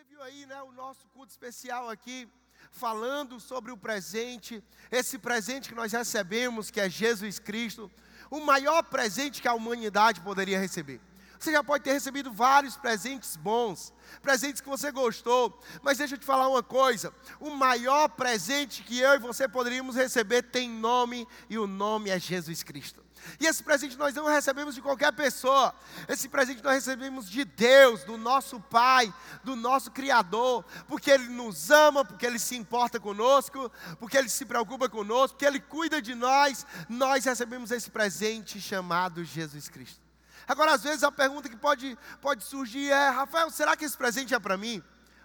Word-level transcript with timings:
Você 0.00 0.06
viu 0.08 0.22
aí, 0.22 0.46
né, 0.46 0.62
o 0.62 0.72
nosso 0.72 1.06
culto 1.08 1.30
especial 1.30 1.90
aqui, 1.90 2.26
falando 2.70 3.38
sobre 3.38 3.70
o 3.70 3.76
presente, 3.76 4.64
esse 4.90 5.18
presente 5.18 5.68
que 5.68 5.74
nós 5.74 5.92
recebemos, 5.92 6.70
que 6.70 6.80
é 6.80 6.88
Jesus 6.88 7.38
Cristo, 7.38 7.90
o 8.30 8.40
maior 8.40 8.82
presente 8.82 9.42
que 9.42 9.48
a 9.48 9.52
humanidade 9.52 10.22
poderia 10.22 10.58
receber. 10.58 11.02
Você 11.38 11.52
já 11.52 11.62
pode 11.62 11.84
ter 11.84 11.92
recebido 11.92 12.32
vários 12.32 12.78
presentes 12.78 13.36
bons, 13.36 13.92
presentes 14.22 14.62
que 14.62 14.70
você 14.70 14.90
gostou, 14.90 15.60
mas 15.82 15.98
deixa 15.98 16.14
eu 16.14 16.18
te 16.18 16.24
falar 16.24 16.48
uma 16.48 16.62
coisa: 16.62 17.12
o 17.38 17.50
maior 17.50 18.08
presente 18.08 18.82
que 18.82 18.98
eu 18.98 19.12
e 19.16 19.18
você 19.18 19.46
poderíamos 19.46 19.96
receber 19.96 20.44
tem 20.44 20.70
nome, 20.70 21.28
e 21.50 21.58
o 21.58 21.66
nome 21.66 22.08
é 22.08 22.18
Jesus 22.18 22.62
Cristo. 22.62 23.04
E 23.38 23.46
esse 23.46 23.62
presente 23.62 23.96
nós 23.96 24.14
não 24.14 24.26
recebemos 24.26 24.74
de 24.74 24.82
qualquer 24.82 25.12
pessoa. 25.12 25.74
Esse 26.08 26.28
presente 26.28 26.62
nós 26.62 26.74
recebemos 26.74 27.28
de 27.28 27.44
Deus, 27.44 28.04
do 28.04 28.16
nosso 28.16 28.60
Pai, 28.60 29.12
do 29.42 29.56
nosso 29.56 29.90
Criador, 29.90 30.64
porque 30.86 31.10
Ele 31.10 31.28
nos 31.28 31.70
ama, 31.70 32.04
porque 32.04 32.26
Ele 32.26 32.38
se 32.38 32.56
importa 32.56 32.98
conosco, 32.98 33.70
porque 33.98 34.16
Ele 34.16 34.28
se 34.28 34.44
preocupa 34.44 34.88
conosco, 34.88 35.36
porque 35.36 35.46
Ele 35.46 35.60
cuida 35.60 36.00
de 36.00 36.14
nós. 36.14 36.66
Nós 36.88 37.24
recebemos 37.24 37.70
esse 37.70 37.90
presente 37.90 38.60
chamado 38.60 39.24
Jesus 39.24 39.68
Cristo. 39.68 40.00
Agora, 40.46 40.74
às 40.74 40.82
vezes, 40.82 41.04
a 41.04 41.12
pergunta 41.12 41.48
que 41.48 41.56
pode, 41.56 41.96
pode 42.20 42.44
surgir 42.44 42.90
é: 42.90 43.08
Rafael, 43.10 43.50
será 43.50 43.76
que 43.76 43.84
esse 43.84 43.96
presente 43.96 44.34
é 44.34 44.38
para 44.38 44.56
mim? 44.56 44.82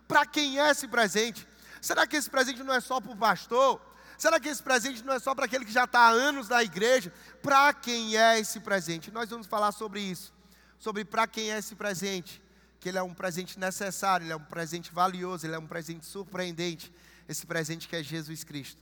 Para 0.07 0.25
quem 0.25 0.59
é 0.59 0.69
esse 0.69 0.87
presente? 0.87 1.47
Será 1.81 2.05
que 2.05 2.15
esse 2.15 2.29
presente 2.29 2.63
não 2.63 2.73
é 2.73 2.79
só 2.79 2.99
para 2.99 3.11
o 3.11 3.17
pastor? 3.17 3.81
Será 4.17 4.39
que 4.39 4.47
esse 4.47 4.63
presente 4.63 5.03
não 5.03 5.13
é 5.13 5.19
só 5.19 5.35
para 5.35 5.45
aquele 5.45 5.65
que 5.65 5.71
já 5.71 5.83
está 5.83 6.01
há 6.01 6.09
anos 6.09 6.47
na 6.47 6.63
igreja? 6.63 7.11
Para 7.41 7.73
quem 7.73 8.17
é 8.17 8.39
esse 8.39 8.59
presente? 8.59 9.11
Nós 9.11 9.29
vamos 9.29 9.47
falar 9.47 9.71
sobre 9.71 9.99
isso, 9.99 10.33
sobre 10.79 11.03
para 11.03 11.27
quem 11.27 11.51
é 11.51 11.57
esse 11.57 11.75
presente. 11.75 12.41
Que 12.79 12.89
ele 12.89 12.97
é 12.97 13.03
um 13.03 13.13
presente 13.13 13.59
necessário, 13.59 14.25
ele 14.25 14.33
é 14.33 14.35
um 14.35 14.43
presente 14.43 14.91
valioso, 14.91 15.45
ele 15.45 15.55
é 15.55 15.59
um 15.59 15.67
presente 15.67 16.05
surpreendente. 16.05 16.93
Esse 17.27 17.45
presente 17.45 17.87
que 17.87 17.95
é 17.95 18.03
Jesus 18.03 18.43
Cristo. 18.43 18.81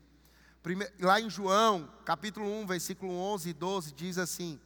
lá 0.99 1.19
em 1.19 1.29
João, 1.29 1.89
capítulo 2.05 2.51
1, 2.61 2.67
versículo 2.67 3.13
11 3.13 3.49
e 3.49 3.53
12, 3.53 3.91
diz 3.93 4.17
assim: 4.17 4.59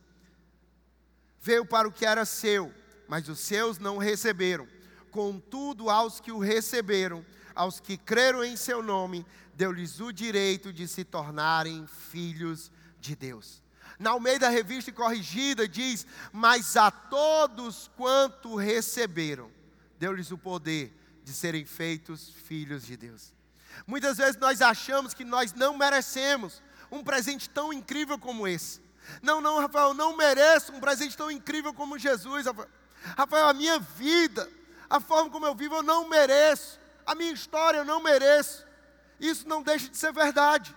Veio 1.40 1.66
para 1.66 1.88
o 1.88 1.92
que 1.92 2.06
era 2.06 2.26
seu, 2.26 2.74
mas 3.08 3.30
os 3.30 3.40
seus 3.40 3.78
não 3.78 3.98
receberam. 3.98 4.68
Contudo, 5.12 5.90
aos 5.90 6.20
que 6.20 6.32
o 6.32 6.40
receberam, 6.40 7.26
aos 7.56 7.80
que 7.80 7.98
creram 7.98 8.44
em 8.44 8.56
seu 8.56 8.84
nome, 8.84 9.26
deu-lhes 9.58 10.00
o 10.00 10.12
direito 10.14 10.72
de 10.72 10.88
se 10.88 11.04
tornarem 11.04 11.88
filhos 11.88 12.72
de 13.00 13.16
Deus. 13.16 13.60
Na 13.98 14.12
Almeida 14.12 14.50
Revista 14.50 14.92
Corrigida 14.92 15.68
diz: 15.68 16.06
Mas 16.32 16.78
a 16.78 16.92
todos 16.92 17.90
quanto 17.98 18.56
receberam, 18.56 19.52
deu-lhes 19.98 20.30
o 20.30 20.38
poder 20.38 20.96
de 21.24 21.34
serem 21.34 21.66
feitos 21.66 22.30
filhos 22.30 22.86
de 22.86 22.96
Deus. 22.96 23.34
Muitas 23.88 24.18
vezes 24.18 24.38
nós 24.38 24.62
achamos 24.62 25.16
que 25.16 25.26
nós 25.26 25.54
não 25.54 25.76
merecemos 25.76 26.62
um 26.92 27.04
presente 27.04 27.50
tão 27.50 27.74
incrível 27.74 28.20
como 28.20 28.48
esse. 28.48 28.80
Não, 29.24 29.42
não, 29.42 29.60
Rafael, 29.60 29.94
não 29.96 30.16
mereço 30.16 30.72
um 30.72 30.80
presente 30.80 31.18
tão 31.18 31.32
incrível 31.32 31.74
como 31.74 31.98
Jesus. 31.98 32.46
Rafael, 32.46 32.70
Rafael 33.18 33.48
a 33.48 33.54
minha 33.54 33.80
vida, 33.80 34.48
a 34.88 35.00
forma 35.00 35.32
como 35.32 35.48
eu 35.48 35.56
vivo, 35.56 35.76
eu 35.76 35.84
não 35.84 36.08
mereço. 36.08 36.80
A 37.06 37.16
minha 37.16 37.32
história 37.32 37.80
eu 37.80 37.86
não 37.86 38.04
mereço. 38.04 38.67
Isso 39.20 39.48
não 39.48 39.64
deixa 39.64 39.90
de 39.90 39.98
ser 39.98 40.14
verdade. 40.14 40.76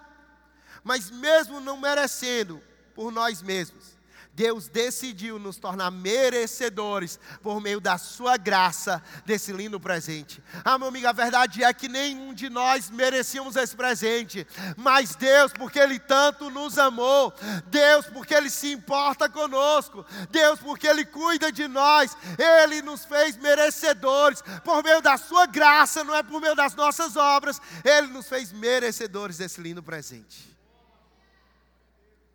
Mas 0.83 1.11
mesmo 1.11 1.61
não 1.61 1.77
merecendo 1.77 2.63
por 2.95 3.13
nós 3.13 3.43
mesmos, 3.43 3.99
Deus 4.33 4.69
decidiu 4.69 5.39
nos 5.39 5.57
tornar 5.57 5.91
merecedores 5.91 7.19
por 7.43 7.61
meio 7.61 7.81
da 7.81 7.99
sua 7.99 8.37
graça 8.37 9.03
desse 9.27 9.53
lindo 9.53 9.81
presente. 9.81 10.43
Ah, 10.65 10.79
meu 10.79 10.89
amigo, 10.89 11.07
a 11.07 11.13
verdade 11.13 11.63
é 11.65 11.75
que 11.75 11.89
nenhum 11.89 12.33
de 12.33 12.49
nós 12.49 12.91
merecíamos 12.91 13.57
esse 13.57 13.75
presente, 13.77 14.47
mas 14.77 15.15
Deus, 15.15 15.53
porque 15.53 15.79
Ele 15.79 15.99
tanto 15.99 16.49
nos 16.49 16.79
amou, 16.79 17.35
Deus, 17.67 18.07
porque 18.07 18.33
Ele 18.33 18.49
se 18.49 18.73
importa 18.73 19.29
conosco, 19.29 20.07
Deus, 20.31 20.61
porque 20.61 20.87
Ele 20.87 21.05
cuida 21.05 21.51
de 21.51 21.67
nós, 21.67 22.17
Ele 22.39 22.81
nos 22.83 23.05
fez 23.05 23.37
merecedores 23.37 24.43
por 24.65 24.83
meio 24.83 25.03
da 25.03 25.19
sua 25.19 25.47
graça, 25.47 26.05
não 26.05 26.15
é 26.15 26.23
por 26.23 26.41
meio 26.41 26.55
das 26.55 26.75
nossas 26.75 27.17
obras, 27.17 27.61
Ele 27.85 28.07
nos 28.07 28.29
fez 28.29 28.53
merecedores 28.53 29.39
desse 29.39 29.61
lindo 29.61 29.83
presente. 29.83 30.57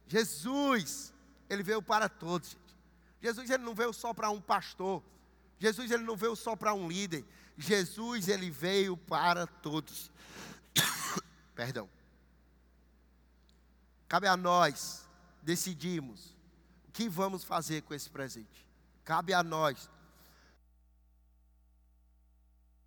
Jesus 0.07 1.14
ele 1.55 1.63
veio 1.63 1.81
para 1.81 2.07
todos. 2.07 2.49
Gente. 2.49 2.75
Jesus 3.21 3.49
ele 3.49 3.63
não 3.63 3.73
veio 3.73 3.93
só 3.93 4.13
para 4.13 4.29
um 4.29 4.41
pastor. 4.41 5.01
Jesus 5.57 5.89
ele 5.89 6.03
não 6.03 6.15
veio 6.15 6.35
só 6.35 6.55
para 6.55 6.73
um 6.73 6.87
líder. 6.87 7.25
Jesus 7.57 8.27
ele 8.27 8.51
veio 8.51 8.95
para 8.95 9.47
todos. 9.47 10.11
Perdão. 11.55 11.89
Cabe 14.07 14.27
a 14.27 14.37
nós 14.37 15.07
decidirmos 15.41 16.35
o 16.87 16.91
que 16.91 17.09
vamos 17.09 17.43
fazer 17.43 17.81
com 17.81 17.93
esse 17.93 18.09
presente. 18.09 18.67
Cabe 19.03 19.33
a 19.33 19.43
nós 19.43 19.89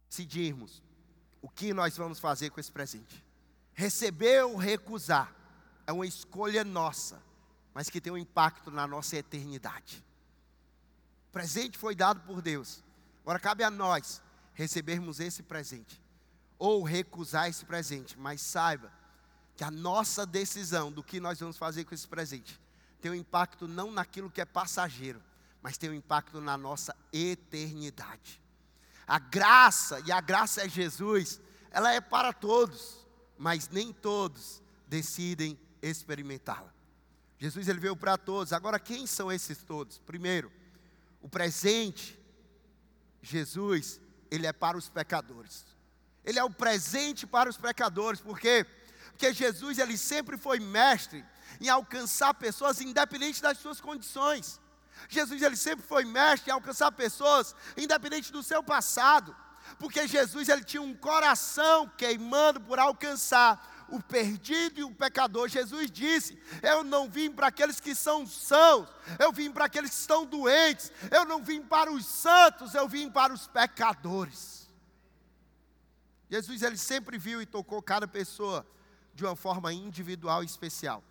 decidirmos 0.09 0.83
o 1.41 1.49
que 1.49 1.73
nós 1.73 1.97
vamos 1.97 2.19
fazer 2.19 2.51
com 2.51 2.61
esse 2.61 2.71
presente. 2.71 3.25
Receber 3.73 4.45
ou 4.45 4.57
recusar 4.57 5.35
é 5.87 5.93
uma 5.93 6.07
escolha 6.07 6.65
nossa 6.65 7.28
mas 7.79 7.89
que 7.89 8.01
tem 8.01 8.13
um 8.13 8.19
impacto 8.19 8.73
na 8.73 8.89
nossa 8.89 9.17
eternidade. 9.17 10.05
O 11.29 11.31
presente 11.31 11.79
foi 11.79 11.95
dado 11.95 12.21
por 12.23 12.43
Deus. 12.43 12.83
Agora 13.23 13.39
cabe 13.39 13.63
a 13.63 13.71
nós 13.71 14.21
recebermos 14.53 15.21
esse 15.21 15.45
presente 15.45 16.03
ou 16.59 16.83
recusar 16.83 17.49
esse 17.49 17.65
presente, 17.65 18.19
mas 18.19 18.41
saiba 18.41 18.93
que 19.57 19.63
a 19.63 19.71
nossa 19.71 20.27
decisão 20.27 20.91
do 20.91 21.05
que 21.05 21.21
nós 21.21 21.39
vamos 21.39 21.57
fazer 21.57 21.85
com 21.85 21.95
esse 21.95 22.09
presente 22.09 22.61
tem 23.01 23.13
um 23.13 23.15
impacto 23.15 23.69
não 23.69 23.93
naquilo 23.93 24.29
que 24.29 24.41
é 24.41 24.45
passageiro, 24.45 25.23
mas 25.63 25.79
tem 25.79 25.89
um 25.89 25.95
impacto 25.95 26.41
na 26.41 26.59
nossa 26.59 26.97
eternidade. 27.13 28.43
A 29.07 29.21
graça, 29.21 30.03
e 30.05 30.11
a 30.11 30.21
graça 30.21 30.67
é 30.67 30.69
Jesus, 30.69 31.41
ela 31.71 31.93
é 31.93 32.01
para 32.01 32.33
todos, 32.33 33.07
mas 33.39 33.69
nem 33.69 33.93
todos 33.93 34.61
decidem 34.89 35.57
experimentá-la. 35.81 36.77
Jesus 37.39 37.69
ele 37.69 37.79
veio 37.79 37.97
para 37.97 38.19
todos. 38.19 38.53
Agora, 38.53 38.79
quem 38.79 39.07
são 39.07 39.31
esses 39.31 39.59
todos? 39.59 39.99
Primeiro, 39.99 40.51
o 41.23 41.29
presente, 41.29 42.19
Jesus, 43.23 44.01
ele 44.31 44.47
é 44.47 44.53
para 44.53 44.77
os 44.77 44.89
pecadores. 44.89 45.65
Ele 46.25 46.39
é 46.39 46.45
o 46.45 46.51
presente 46.51 47.27
para 47.27 47.49
os 47.49 47.57
pecadores, 47.57 48.21
por 48.21 48.39
quê? 48.39 48.67
Porque 49.13 49.33
Jesus 49.33 49.79
ele 49.79 49.97
sempre 49.97 50.37
foi 50.37 50.59
mestre 50.59 51.25
em 51.61 51.69
alcançar 51.69 52.35
pessoas 52.35 52.81
independente 52.81 53.41
das 53.41 53.59
suas 53.59 53.81
condições. 53.81 54.61
Jesus 55.09 55.41
ele 55.43 55.57
sempre 55.57 55.87
foi 55.87 56.05
mestre 56.05 56.51
em 56.51 56.53
alcançar 56.53 56.91
pessoas 56.93 57.55
independente 57.77 58.33
do 58.33 58.43
seu 58.43 58.63
passado, 58.63 59.35
porque 59.79 60.07
Jesus 60.07 60.49
ele 60.49 60.65
tinha 60.65 60.83
um 60.83 60.95
coração 60.95 61.89
queimando 61.97 62.61
por 62.61 62.79
alcançar 62.79 63.78
o 63.91 64.03
perdido 64.03 64.81
e 64.81 64.85
o 64.85 64.95
pecador. 64.95 65.49
Jesus 65.49 65.91
disse: 65.91 66.39
Eu 66.63 66.85
não 66.85 67.09
vim 67.09 67.31
para 67.31 67.49
aqueles 67.49 67.81
que 67.81 67.95
são 67.95 68.27
sãos, 68.27 68.89
eu 69.19 69.33
vim 69.33 69.51
para 69.51 69.65
aqueles 69.65 69.91
que 69.91 69.97
estão 69.97 70.25
doentes, 70.27 70.93
eu 71.11 71.25
não 71.25 71.43
vim 71.43 71.63
para 71.63 71.91
os 71.91 72.07
santos, 72.07 72.75
eu 72.75 72.89
vim 72.89 73.11
para 73.11 73.33
os 73.33 73.47
pecadores. 73.47 74.69
Jesus 76.31 76.63
ele 76.63 76.77
sempre 76.77 77.17
viu 77.17 77.41
e 77.41 77.47
tocou 77.47 77.83
cada 77.83 78.07
pessoa 78.07 78.67
de 79.15 79.25
uma 79.25 79.35
forma 79.35 79.73
individual 79.73 80.43
e 80.43 80.47
especial. 80.47 81.03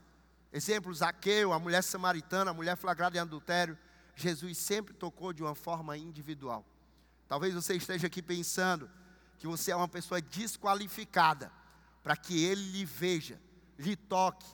Exemplo, 0.53 0.93
Zaqueu, 0.93 1.51
a 1.51 1.59
mulher 1.59 1.83
samaritana, 1.83 2.51
a 2.51 2.53
mulher 2.53 2.77
flagrada 2.77 3.17
em 3.17 3.19
adultério, 3.19 3.77
Jesus 4.15 4.57
sempre 4.57 4.93
tocou 4.93 5.33
de 5.33 5.43
uma 5.43 5.55
forma 5.55 5.97
individual. 5.97 6.65
Talvez 7.27 7.53
você 7.53 7.75
esteja 7.75 8.07
aqui 8.07 8.21
pensando 8.21 8.89
que 9.37 9.45
você 9.45 9.71
é 9.71 9.75
uma 9.75 9.87
pessoa 9.87 10.21
desqualificada 10.21 11.51
para 12.07 12.15
que 12.15 12.41
ele 12.41 12.61
lhe 12.71 12.85
veja, 12.85 13.37
lhe 13.77 13.93
toque, 13.93 14.47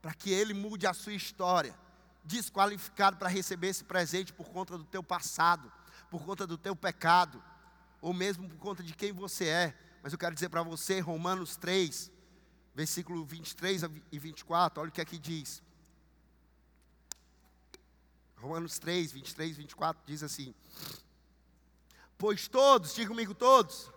para 0.00 0.14
que 0.14 0.30
ele 0.30 0.54
mude 0.54 0.86
a 0.86 0.94
sua 0.94 1.14
história, 1.14 1.76
desqualificado 2.22 3.16
para 3.16 3.28
receber 3.28 3.70
esse 3.70 3.82
presente 3.82 4.32
por 4.32 4.50
conta 4.50 4.78
do 4.78 4.84
teu 4.84 5.02
passado, 5.02 5.72
por 6.08 6.24
conta 6.24 6.46
do 6.46 6.56
teu 6.56 6.76
pecado, 6.76 7.42
ou 8.00 8.14
mesmo 8.14 8.48
por 8.48 8.56
conta 8.58 8.84
de 8.84 8.94
quem 8.94 9.10
você 9.10 9.48
é. 9.48 9.78
Mas 10.00 10.12
eu 10.12 10.18
quero 10.18 10.32
dizer 10.32 10.48
para 10.48 10.62
você, 10.62 11.00
Romanos 11.00 11.56
3, 11.56 12.08
versículo 12.72 13.24
23 13.24 13.82
e 14.12 14.18
24, 14.20 14.80
olha 14.80 14.88
o 14.88 14.92
que 14.92 15.00
aqui 15.00 15.18
diz. 15.18 15.60
Romanos 18.36 18.78
3, 18.78 19.10
23 19.10 19.50
e 19.50 19.54
24 19.54 20.02
diz 20.06 20.22
assim: 20.22 20.54
Pois 22.16 22.46
todos, 22.46 22.94
diga 22.94 23.08
comigo 23.08 23.34
todos, 23.34 23.90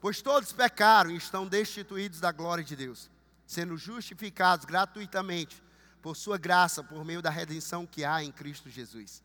Pois 0.00 0.22
todos 0.22 0.52
pecaram 0.52 1.10
e 1.10 1.16
estão 1.16 1.46
destituídos 1.46 2.20
da 2.20 2.32
glória 2.32 2.64
de 2.64 2.74
Deus, 2.74 3.10
sendo 3.46 3.76
justificados 3.76 4.64
gratuitamente 4.64 5.62
por 6.00 6.16
sua 6.16 6.38
graça, 6.38 6.82
por 6.82 7.04
meio 7.04 7.20
da 7.20 7.28
redenção 7.28 7.86
que 7.86 8.04
há 8.04 8.24
em 8.24 8.32
Cristo 8.32 8.70
Jesus. 8.70 9.22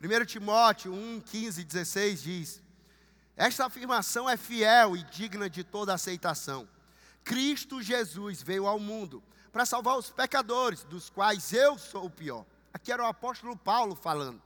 1 0.00 0.24
Timóteo 0.24 0.92
1, 0.92 1.20
15 1.20 1.60
e 1.60 1.64
16 1.64 2.22
diz: 2.22 2.62
Esta 3.36 3.66
afirmação 3.66 4.28
é 4.28 4.36
fiel 4.36 4.96
e 4.96 5.02
digna 5.04 5.50
de 5.50 5.64
toda 5.64 5.94
aceitação. 5.94 6.68
Cristo 7.24 7.82
Jesus 7.82 8.42
veio 8.42 8.66
ao 8.66 8.78
mundo 8.78 9.22
para 9.52 9.66
salvar 9.66 9.96
os 9.98 10.10
pecadores, 10.10 10.82
dos 10.84 11.10
quais 11.10 11.52
eu 11.52 11.78
sou 11.78 12.06
o 12.06 12.10
pior. 12.10 12.44
Aqui 12.72 12.90
era 12.90 13.02
o 13.02 13.06
apóstolo 13.06 13.56
Paulo 13.56 13.94
falando. 13.94 14.40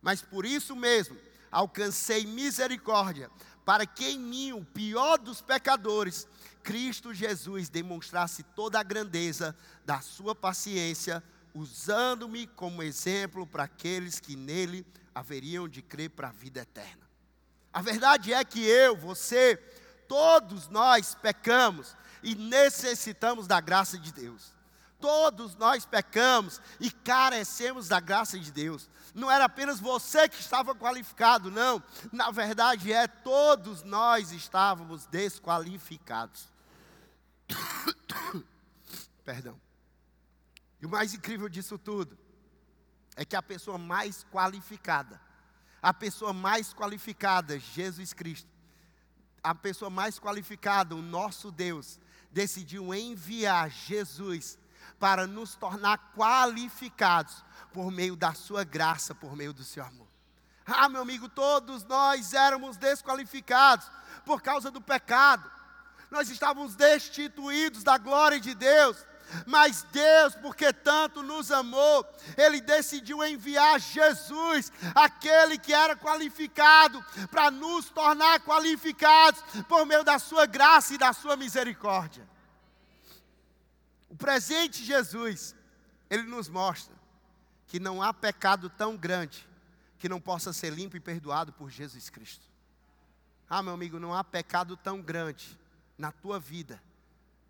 Mas 0.00 0.22
por 0.22 0.46
isso 0.46 0.76
mesmo, 0.76 1.18
alcancei 1.50 2.24
misericórdia, 2.24 3.30
para 3.64 3.86
que 3.86 4.04
em 4.04 4.18
mim, 4.18 4.52
o 4.52 4.64
pior 4.64 5.18
dos 5.18 5.40
pecadores, 5.40 6.26
Cristo 6.62 7.12
Jesus 7.14 7.68
demonstrasse 7.68 8.42
toda 8.42 8.78
a 8.78 8.82
grandeza 8.82 9.56
da 9.84 10.00
sua 10.00 10.34
paciência, 10.34 11.22
usando-me 11.54 12.46
como 12.46 12.82
exemplo 12.82 13.46
para 13.46 13.64
aqueles 13.64 14.20
que 14.20 14.36
nele 14.36 14.86
haveriam 15.14 15.68
de 15.68 15.82
crer 15.82 16.10
para 16.10 16.28
a 16.28 16.32
vida 16.32 16.60
eterna. 16.60 17.02
A 17.72 17.80
verdade 17.80 18.32
é 18.32 18.44
que 18.44 18.60
eu, 18.60 18.96
você, 18.96 19.56
todos 20.08 20.68
nós 20.68 21.14
pecamos 21.14 21.96
e 22.22 22.34
necessitamos 22.34 23.46
da 23.46 23.60
graça 23.60 23.98
de 23.98 24.12
Deus. 24.12 24.52
Todos 25.00 25.56
nós 25.56 25.84
pecamos 25.84 26.60
e 26.78 26.90
carecemos 26.90 27.88
da 27.88 27.98
graça 27.98 28.38
de 28.38 28.52
Deus. 28.52 28.88
Não 29.14 29.30
era 29.30 29.44
apenas 29.44 29.78
você 29.78 30.28
que 30.28 30.40
estava 30.40 30.74
qualificado, 30.74 31.50
não. 31.50 31.82
Na 32.10 32.30
verdade 32.30 32.92
é 32.92 33.06
todos 33.06 33.82
nós 33.82 34.32
estávamos 34.32 35.06
desqualificados. 35.06 36.48
Perdão. 39.24 39.60
E 40.80 40.86
o 40.86 40.88
mais 40.88 41.14
incrível 41.14 41.48
disso 41.48 41.78
tudo 41.78 42.18
é 43.14 43.24
que 43.24 43.36
a 43.36 43.42
pessoa 43.42 43.78
mais 43.78 44.24
qualificada, 44.32 45.20
a 45.80 45.92
pessoa 45.92 46.32
mais 46.32 46.72
qualificada, 46.72 47.58
Jesus 47.58 48.12
Cristo, 48.12 48.48
a 49.42 49.54
pessoa 49.54 49.90
mais 49.90 50.18
qualificada, 50.18 50.94
o 50.94 51.02
nosso 51.02 51.50
Deus, 51.50 52.00
decidiu 52.30 52.94
enviar 52.94 53.70
Jesus 53.70 54.58
para 54.98 55.26
nos 55.26 55.54
tornar 55.54 56.12
qualificados 56.14 57.44
por 57.72 57.90
meio 57.90 58.14
da 58.14 58.34
sua 58.34 58.64
graça, 58.64 59.14
por 59.14 59.36
meio 59.36 59.52
do 59.52 59.64
seu 59.64 59.84
amor. 59.84 60.08
Ah, 60.66 60.88
meu 60.88 61.02
amigo, 61.02 61.28
todos 61.28 61.84
nós 61.84 62.34
éramos 62.34 62.76
desqualificados 62.76 63.90
por 64.24 64.40
causa 64.40 64.70
do 64.70 64.80
pecado. 64.80 65.50
Nós 66.10 66.28
estávamos 66.28 66.76
destituídos 66.76 67.82
da 67.82 67.98
glória 67.98 68.38
de 68.38 68.54
Deus. 68.54 68.96
Mas 69.46 69.82
Deus, 69.90 70.34
porque 70.34 70.72
tanto 70.72 71.22
nos 71.22 71.50
amou, 71.50 72.06
Ele 72.36 72.60
decidiu 72.60 73.24
enviar 73.24 73.80
Jesus, 73.80 74.70
aquele 74.94 75.56
que 75.56 75.72
era 75.72 75.96
qualificado, 75.96 77.02
para 77.30 77.50
nos 77.50 77.88
tornar 77.88 78.40
qualificados 78.40 79.42
por 79.66 79.86
meio 79.86 80.04
da 80.04 80.18
Sua 80.18 80.44
graça 80.44 80.94
e 80.94 80.98
da 80.98 81.14
Sua 81.14 81.34
misericórdia. 81.34 82.28
Presente 84.22 84.84
Jesus, 84.84 85.52
Ele 86.08 86.22
nos 86.22 86.48
mostra 86.48 86.94
que 87.66 87.80
não 87.80 88.00
há 88.00 88.14
pecado 88.14 88.70
tão 88.70 88.96
grande 88.96 89.44
que 89.98 90.08
não 90.08 90.20
possa 90.20 90.52
ser 90.52 90.72
limpo 90.72 90.96
e 90.96 91.00
perdoado 91.00 91.52
por 91.52 91.68
Jesus 91.68 92.08
Cristo. 92.08 92.46
Ah, 93.50 93.64
meu 93.64 93.74
amigo, 93.74 93.98
não 93.98 94.14
há 94.14 94.22
pecado 94.22 94.76
tão 94.76 95.02
grande 95.02 95.58
na 95.98 96.12
tua 96.12 96.38
vida, 96.38 96.80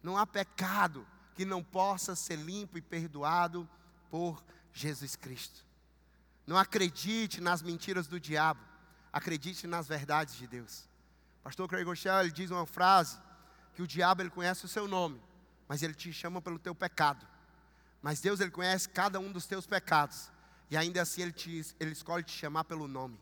não 0.02 0.16
há 0.16 0.26
pecado 0.26 1.06
que 1.34 1.44
não 1.44 1.62
possa 1.62 2.16
ser 2.16 2.36
limpo 2.36 2.78
e 2.78 2.80
perdoado 2.80 3.68
por 4.10 4.42
Jesus 4.72 5.14
Cristo. 5.14 5.62
Não 6.46 6.56
acredite 6.56 7.38
nas 7.38 7.60
mentiras 7.60 8.06
do 8.06 8.18
diabo, 8.18 8.60
acredite 9.12 9.66
nas 9.66 9.86
verdades 9.86 10.36
de 10.36 10.46
Deus. 10.46 10.88
Pastor 11.42 11.68
Craig 11.68 11.84
Rochelle, 11.84 12.32
diz 12.32 12.50
uma 12.50 12.64
frase 12.64 13.20
que 13.74 13.82
o 13.82 13.86
diabo 13.86 14.22
ele 14.22 14.30
conhece 14.30 14.64
o 14.64 14.68
seu 14.68 14.88
nome, 14.88 15.20
mas 15.68 15.82
ele 15.82 15.94
te 15.94 16.12
chama 16.12 16.40
pelo 16.40 16.58
teu 16.58 16.74
pecado. 16.74 17.26
Mas 18.00 18.20
Deus 18.20 18.40
ele 18.40 18.50
conhece 18.50 18.88
cada 18.88 19.20
um 19.20 19.30
dos 19.30 19.46
teus 19.46 19.66
pecados 19.66 20.30
e 20.70 20.76
ainda 20.76 21.02
assim 21.02 21.22
ele, 21.22 21.32
te, 21.32 21.66
ele 21.78 21.92
escolhe 21.92 22.24
te 22.24 22.32
chamar 22.32 22.64
pelo 22.64 22.88
nome. 22.88 23.18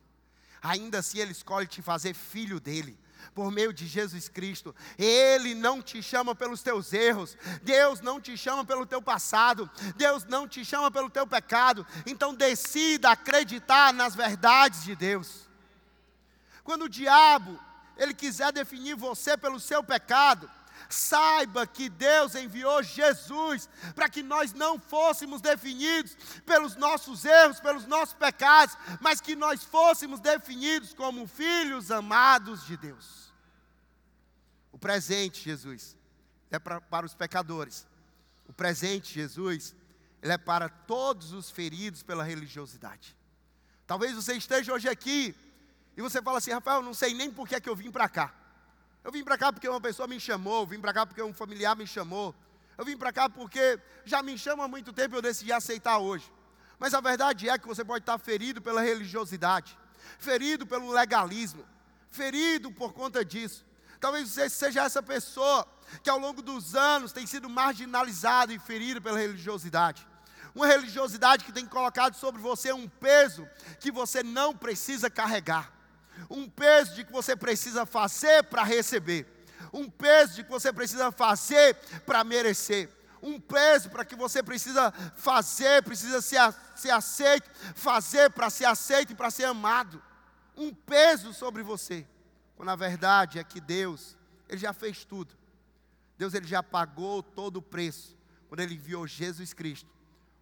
Ainda 0.62 0.98
assim 0.98 1.18
ele 1.18 1.32
escolhe 1.32 1.66
te 1.66 1.82
fazer 1.82 2.14
filho 2.14 2.60
dele 2.60 2.98
por 3.34 3.50
meio 3.50 3.72
de 3.72 3.86
Jesus 3.86 4.28
Cristo. 4.28 4.74
Ele 4.98 5.54
não 5.54 5.82
te 5.82 6.02
chama 6.02 6.34
pelos 6.34 6.62
teus 6.62 6.92
erros, 6.92 7.36
Deus 7.62 8.00
não 8.00 8.20
te 8.20 8.36
chama 8.36 8.64
pelo 8.64 8.86
teu 8.86 9.02
passado, 9.02 9.70
Deus 9.96 10.24
não 10.24 10.48
te 10.48 10.64
chama 10.64 10.90
pelo 10.90 11.10
teu 11.10 11.26
pecado. 11.26 11.86
Então 12.06 12.34
decida 12.34 13.10
acreditar 13.10 13.92
nas 13.92 14.14
verdades 14.14 14.84
de 14.84 14.94
Deus. 14.94 15.48
Quando 16.62 16.82
o 16.82 16.88
diabo 16.88 17.58
ele 17.96 18.14
quiser 18.14 18.52
definir 18.52 18.94
você 18.94 19.36
pelo 19.36 19.60
seu 19.60 19.82
pecado, 19.82 20.50
Saiba 20.90 21.66
que 21.68 21.88
Deus 21.88 22.34
enviou 22.34 22.82
Jesus 22.82 23.68
para 23.94 24.08
que 24.08 24.24
nós 24.24 24.52
não 24.52 24.76
fôssemos 24.76 25.40
definidos 25.40 26.16
pelos 26.44 26.74
nossos 26.74 27.24
erros, 27.24 27.60
pelos 27.60 27.86
nossos 27.86 28.14
pecados, 28.14 28.76
mas 29.00 29.20
que 29.20 29.36
nós 29.36 29.62
fôssemos 29.62 30.18
definidos 30.18 30.92
como 30.92 31.28
filhos 31.28 31.92
amados 31.92 32.66
de 32.66 32.76
Deus. 32.76 33.32
O 34.72 34.78
presente, 34.78 35.44
Jesus, 35.44 35.96
é 36.50 36.58
para, 36.58 36.80
para 36.80 37.06
os 37.06 37.14
pecadores. 37.14 37.86
O 38.48 38.52
presente, 38.52 39.14
Jesus, 39.14 39.76
ele 40.20 40.32
é 40.32 40.38
para 40.38 40.68
todos 40.68 41.32
os 41.32 41.50
feridos 41.50 42.02
pela 42.02 42.24
religiosidade. 42.24 43.16
Talvez 43.86 44.14
você 44.14 44.34
esteja 44.34 44.72
hoje 44.72 44.88
aqui 44.88 45.36
e 45.96 46.02
você 46.02 46.20
fala 46.20 46.38
assim, 46.38 46.50
Rafael, 46.50 46.82
não 46.82 46.94
sei 46.94 47.14
nem 47.14 47.30
por 47.30 47.46
que, 47.46 47.54
é 47.54 47.60
que 47.60 47.68
eu 47.68 47.76
vim 47.76 47.92
para 47.92 48.08
cá. 48.08 48.34
Eu 49.02 49.10
vim 49.10 49.24
para 49.24 49.38
cá 49.38 49.52
porque 49.52 49.68
uma 49.68 49.80
pessoa 49.80 50.06
me 50.06 50.20
chamou, 50.20 50.60
eu 50.60 50.66
vim 50.66 50.80
para 50.80 50.92
cá 50.92 51.06
porque 51.06 51.22
um 51.22 51.32
familiar 51.32 51.74
me 51.74 51.86
chamou. 51.86 52.34
Eu 52.76 52.84
vim 52.84 52.96
para 52.96 53.12
cá 53.12 53.28
porque 53.28 53.78
já 54.04 54.22
me 54.22 54.36
chama 54.38 54.64
há 54.64 54.68
muito 54.68 54.92
tempo 54.92 55.14
e 55.14 55.18
eu 55.18 55.22
decidi 55.22 55.52
aceitar 55.52 55.98
hoje. 55.98 56.30
Mas 56.78 56.94
a 56.94 57.00
verdade 57.00 57.48
é 57.48 57.58
que 57.58 57.66
você 57.66 57.84
pode 57.84 58.02
estar 58.02 58.18
ferido 58.18 58.60
pela 58.60 58.80
religiosidade, 58.80 59.76
ferido 60.18 60.66
pelo 60.66 60.90
legalismo, 60.90 61.64
ferido 62.10 62.72
por 62.72 62.92
conta 62.92 63.24
disso. 63.24 63.64
Talvez 63.98 64.30
você 64.30 64.48
seja 64.48 64.84
essa 64.84 65.02
pessoa 65.02 65.66
que 66.02 66.08
ao 66.08 66.18
longo 66.18 66.40
dos 66.40 66.74
anos 66.74 67.12
tem 67.12 67.26
sido 67.26 67.50
marginalizado 67.50 68.52
e 68.52 68.58
ferido 68.58 69.00
pela 69.00 69.18
religiosidade. 69.18 70.06
Uma 70.54 70.66
religiosidade 70.66 71.44
que 71.44 71.52
tem 71.52 71.66
colocado 71.66 72.14
sobre 72.14 72.40
você 72.40 72.72
um 72.72 72.88
peso 72.88 73.48
que 73.78 73.90
você 73.90 74.22
não 74.22 74.56
precisa 74.56 75.10
carregar 75.10 75.79
um 76.28 76.48
peso 76.48 76.94
de 76.94 77.04
que 77.04 77.12
você 77.12 77.34
precisa 77.36 77.86
fazer 77.86 78.44
para 78.44 78.62
receber, 78.62 79.26
um 79.72 79.88
peso 79.88 80.34
de 80.34 80.44
que 80.44 80.50
você 80.50 80.72
precisa 80.72 81.12
fazer 81.12 81.74
para 82.04 82.24
merecer, 82.24 82.88
um 83.22 83.38
peso 83.38 83.90
para 83.90 84.04
que 84.04 84.16
você 84.16 84.42
precisa 84.42 84.92
fazer, 85.16 85.82
precisa 85.82 86.20
ser, 86.20 86.54
ser 86.74 86.90
aceito, 86.90 87.50
fazer 87.74 88.30
para 88.30 88.50
ser 88.50 88.64
aceito 88.64 89.12
e 89.12 89.14
para 89.14 89.30
ser 89.30 89.44
amado, 89.44 90.02
um 90.56 90.74
peso 90.74 91.32
sobre 91.32 91.62
você, 91.62 92.06
quando 92.56 92.70
a 92.70 92.76
verdade 92.76 93.38
é 93.38 93.44
que 93.44 93.60
Deus, 93.60 94.16
Ele 94.48 94.58
já 94.58 94.72
fez 94.72 95.04
tudo, 95.04 95.34
Deus 96.18 96.34
Ele 96.34 96.46
já 96.46 96.62
pagou 96.62 97.22
todo 97.22 97.58
o 97.58 97.62
preço, 97.62 98.16
quando 98.48 98.60
Ele 98.60 98.74
enviou 98.74 99.06
Jesus 99.06 99.52
Cristo 99.52 100.00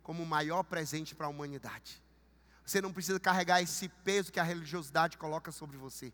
como 0.08 0.22
o 0.22 0.26
maior 0.26 0.62
presente 0.62 1.14
para 1.14 1.26
a 1.26 1.28
humanidade. 1.28 2.02
Você 2.68 2.82
não 2.82 2.92
precisa 2.92 3.18
carregar 3.18 3.62
esse 3.62 3.88
peso 3.88 4.30
que 4.30 4.38
a 4.38 4.42
religiosidade 4.42 5.16
coloca 5.16 5.50
sobre 5.50 5.78
você. 5.78 6.12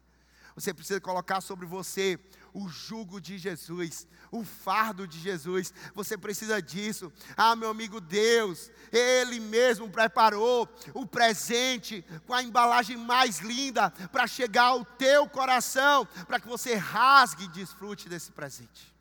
Você 0.55 0.73
precisa 0.73 1.01
colocar 1.01 1.41
sobre 1.41 1.67
você 1.67 2.17
o 2.53 2.69
jugo 2.69 3.21
de 3.21 3.39
Jesus, 3.39 4.07
o 4.31 4.45
fardo 4.45 5.05
de 5.05 5.19
Jesus. 5.19 5.75
Você 5.97 6.17
precisa 6.17 6.63
disso. 6.63 7.13
Ah, 7.37 7.57
meu 7.57 7.71
amigo 7.71 8.01
Deus, 8.01 8.71
Ele 8.93 9.41
mesmo 9.41 9.91
preparou 9.91 10.73
o 10.95 11.05
presente 11.05 12.05
com 12.25 12.33
a 12.33 12.41
embalagem 12.45 12.97
mais 12.97 13.41
linda 13.41 13.91
para 14.13 14.29
chegar 14.29 14.67
ao 14.67 14.85
teu 14.85 15.29
coração, 15.29 16.07
para 16.29 16.39
que 16.39 16.47
você 16.47 16.77
rasgue 16.77 17.47
e 17.47 17.49
desfrute 17.49 18.09
desse 18.09 18.31
presente. 18.31 18.95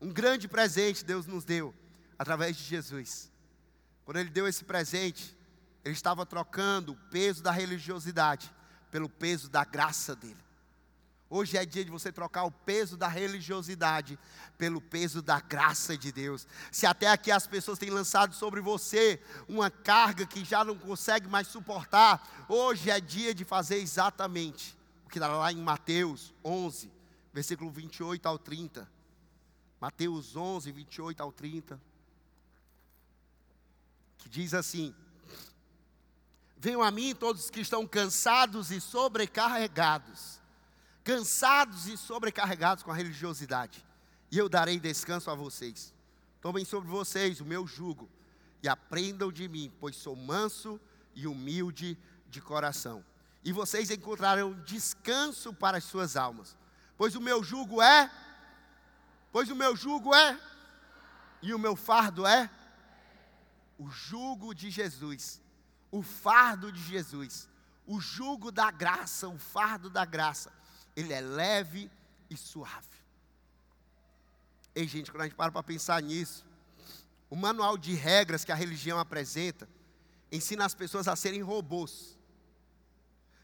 Um 0.00 0.12
grande 0.12 0.48
presente 0.48 1.04
Deus 1.04 1.28
nos 1.28 1.44
deu 1.44 1.72
através 2.18 2.56
de 2.56 2.64
Jesus. 2.64 3.30
Quando 4.04 4.16
Ele 4.16 4.30
deu 4.30 4.48
esse 4.48 4.64
presente, 4.64 5.34
ele 5.84 5.94
estava 5.94 6.24
trocando 6.24 6.92
o 6.92 6.96
peso 7.10 7.42
da 7.42 7.50
religiosidade 7.50 8.50
pelo 8.90 9.08
peso 9.08 9.50
da 9.50 9.64
graça 9.64 10.16
dele. 10.16 10.44
Hoje 11.28 11.56
é 11.56 11.66
dia 11.66 11.84
de 11.84 11.90
você 11.90 12.12
trocar 12.12 12.44
o 12.44 12.50
peso 12.50 12.96
da 12.96 13.08
religiosidade 13.08 14.18
pelo 14.56 14.80
peso 14.80 15.20
da 15.20 15.40
graça 15.40 15.96
de 15.96 16.12
Deus. 16.12 16.46
Se 16.70 16.86
até 16.86 17.08
aqui 17.08 17.30
as 17.30 17.46
pessoas 17.46 17.78
têm 17.78 17.90
lançado 17.90 18.34
sobre 18.34 18.60
você 18.60 19.20
uma 19.48 19.70
carga 19.70 20.26
que 20.26 20.44
já 20.44 20.64
não 20.64 20.78
consegue 20.78 21.26
mais 21.26 21.48
suportar, 21.48 22.46
hoje 22.48 22.88
é 22.88 23.00
dia 23.00 23.34
de 23.34 23.44
fazer 23.44 23.78
exatamente 23.78 24.76
o 25.04 25.08
que 25.08 25.18
está 25.18 25.28
lá 25.28 25.52
em 25.52 25.56
Mateus 25.56 26.32
11, 26.44 26.90
versículo 27.32 27.70
28 27.70 28.26
ao 28.26 28.38
30. 28.38 28.88
Mateus 29.80 30.36
11, 30.36 30.70
28 30.70 31.20
ao 31.20 31.32
30. 31.32 31.80
Que 34.18 34.28
diz 34.28 34.54
assim: 34.54 34.94
Venham 36.64 36.82
a 36.82 36.90
mim 36.90 37.14
todos 37.14 37.50
que 37.50 37.60
estão 37.60 37.86
cansados 37.86 38.70
e 38.70 38.80
sobrecarregados, 38.80 40.40
cansados 41.04 41.86
e 41.86 41.94
sobrecarregados 41.94 42.82
com 42.82 42.90
a 42.90 42.94
religiosidade, 42.94 43.84
e 44.32 44.38
eu 44.38 44.48
darei 44.48 44.80
descanso 44.80 45.30
a 45.30 45.34
vocês. 45.34 45.92
Tomem 46.40 46.64
sobre 46.64 46.88
vocês 46.88 47.38
o 47.38 47.44
meu 47.44 47.66
jugo 47.66 48.08
e 48.62 48.68
aprendam 48.68 49.30
de 49.30 49.46
mim, 49.46 49.70
pois 49.78 49.94
sou 49.94 50.16
manso 50.16 50.80
e 51.14 51.26
humilde 51.26 51.98
de 52.30 52.40
coração. 52.40 53.04
E 53.44 53.52
vocês 53.52 53.90
encontrarão 53.90 54.54
descanso 54.64 55.52
para 55.52 55.76
as 55.76 55.84
suas 55.84 56.16
almas, 56.16 56.56
pois 56.96 57.14
o 57.14 57.20
meu 57.20 57.44
jugo 57.44 57.82
é, 57.82 58.10
pois 59.30 59.50
o 59.50 59.54
meu 59.54 59.76
jugo 59.76 60.14
é, 60.14 60.40
e 61.42 61.52
o 61.52 61.58
meu 61.58 61.76
fardo 61.76 62.26
é 62.26 62.50
o 63.78 63.90
jugo 63.90 64.54
de 64.54 64.70
Jesus, 64.70 65.43
o 65.94 66.02
fardo 66.02 66.72
de 66.72 66.82
Jesus, 66.82 67.48
o 67.86 68.00
jugo 68.00 68.50
da 68.50 68.68
graça, 68.68 69.28
o 69.28 69.38
fardo 69.38 69.88
da 69.88 70.04
graça 70.04 70.52
ele 70.96 71.12
é 71.12 71.20
leve 71.20 71.88
e 72.28 72.36
suave. 72.36 72.98
Ei, 74.74 74.88
gente, 74.88 75.12
quando 75.12 75.20
a 75.20 75.24
gente 75.26 75.36
para 75.36 75.52
para 75.52 75.62
pensar 75.62 76.02
nisso, 76.02 76.44
o 77.30 77.36
manual 77.36 77.78
de 77.78 77.94
regras 77.94 78.44
que 78.44 78.50
a 78.50 78.56
religião 78.56 78.98
apresenta 78.98 79.68
ensina 80.32 80.64
as 80.64 80.74
pessoas 80.74 81.06
a 81.06 81.14
serem 81.14 81.42
robôs, 81.42 82.18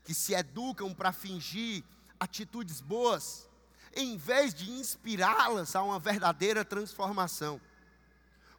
que 0.02 0.12
se 0.12 0.35
educam 0.35 0.92
para 0.92 1.12
fingir 1.12 1.85
atitudes 2.19 2.80
boas, 2.80 3.49
em 3.95 4.16
vez 4.16 4.52
de 4.52 4.73
inspirá-las 4.73 5.76
a 5.76 5.85
uma 5.85 6.00
verdadeira 6.00 6.64
transformação. 6.64 7.61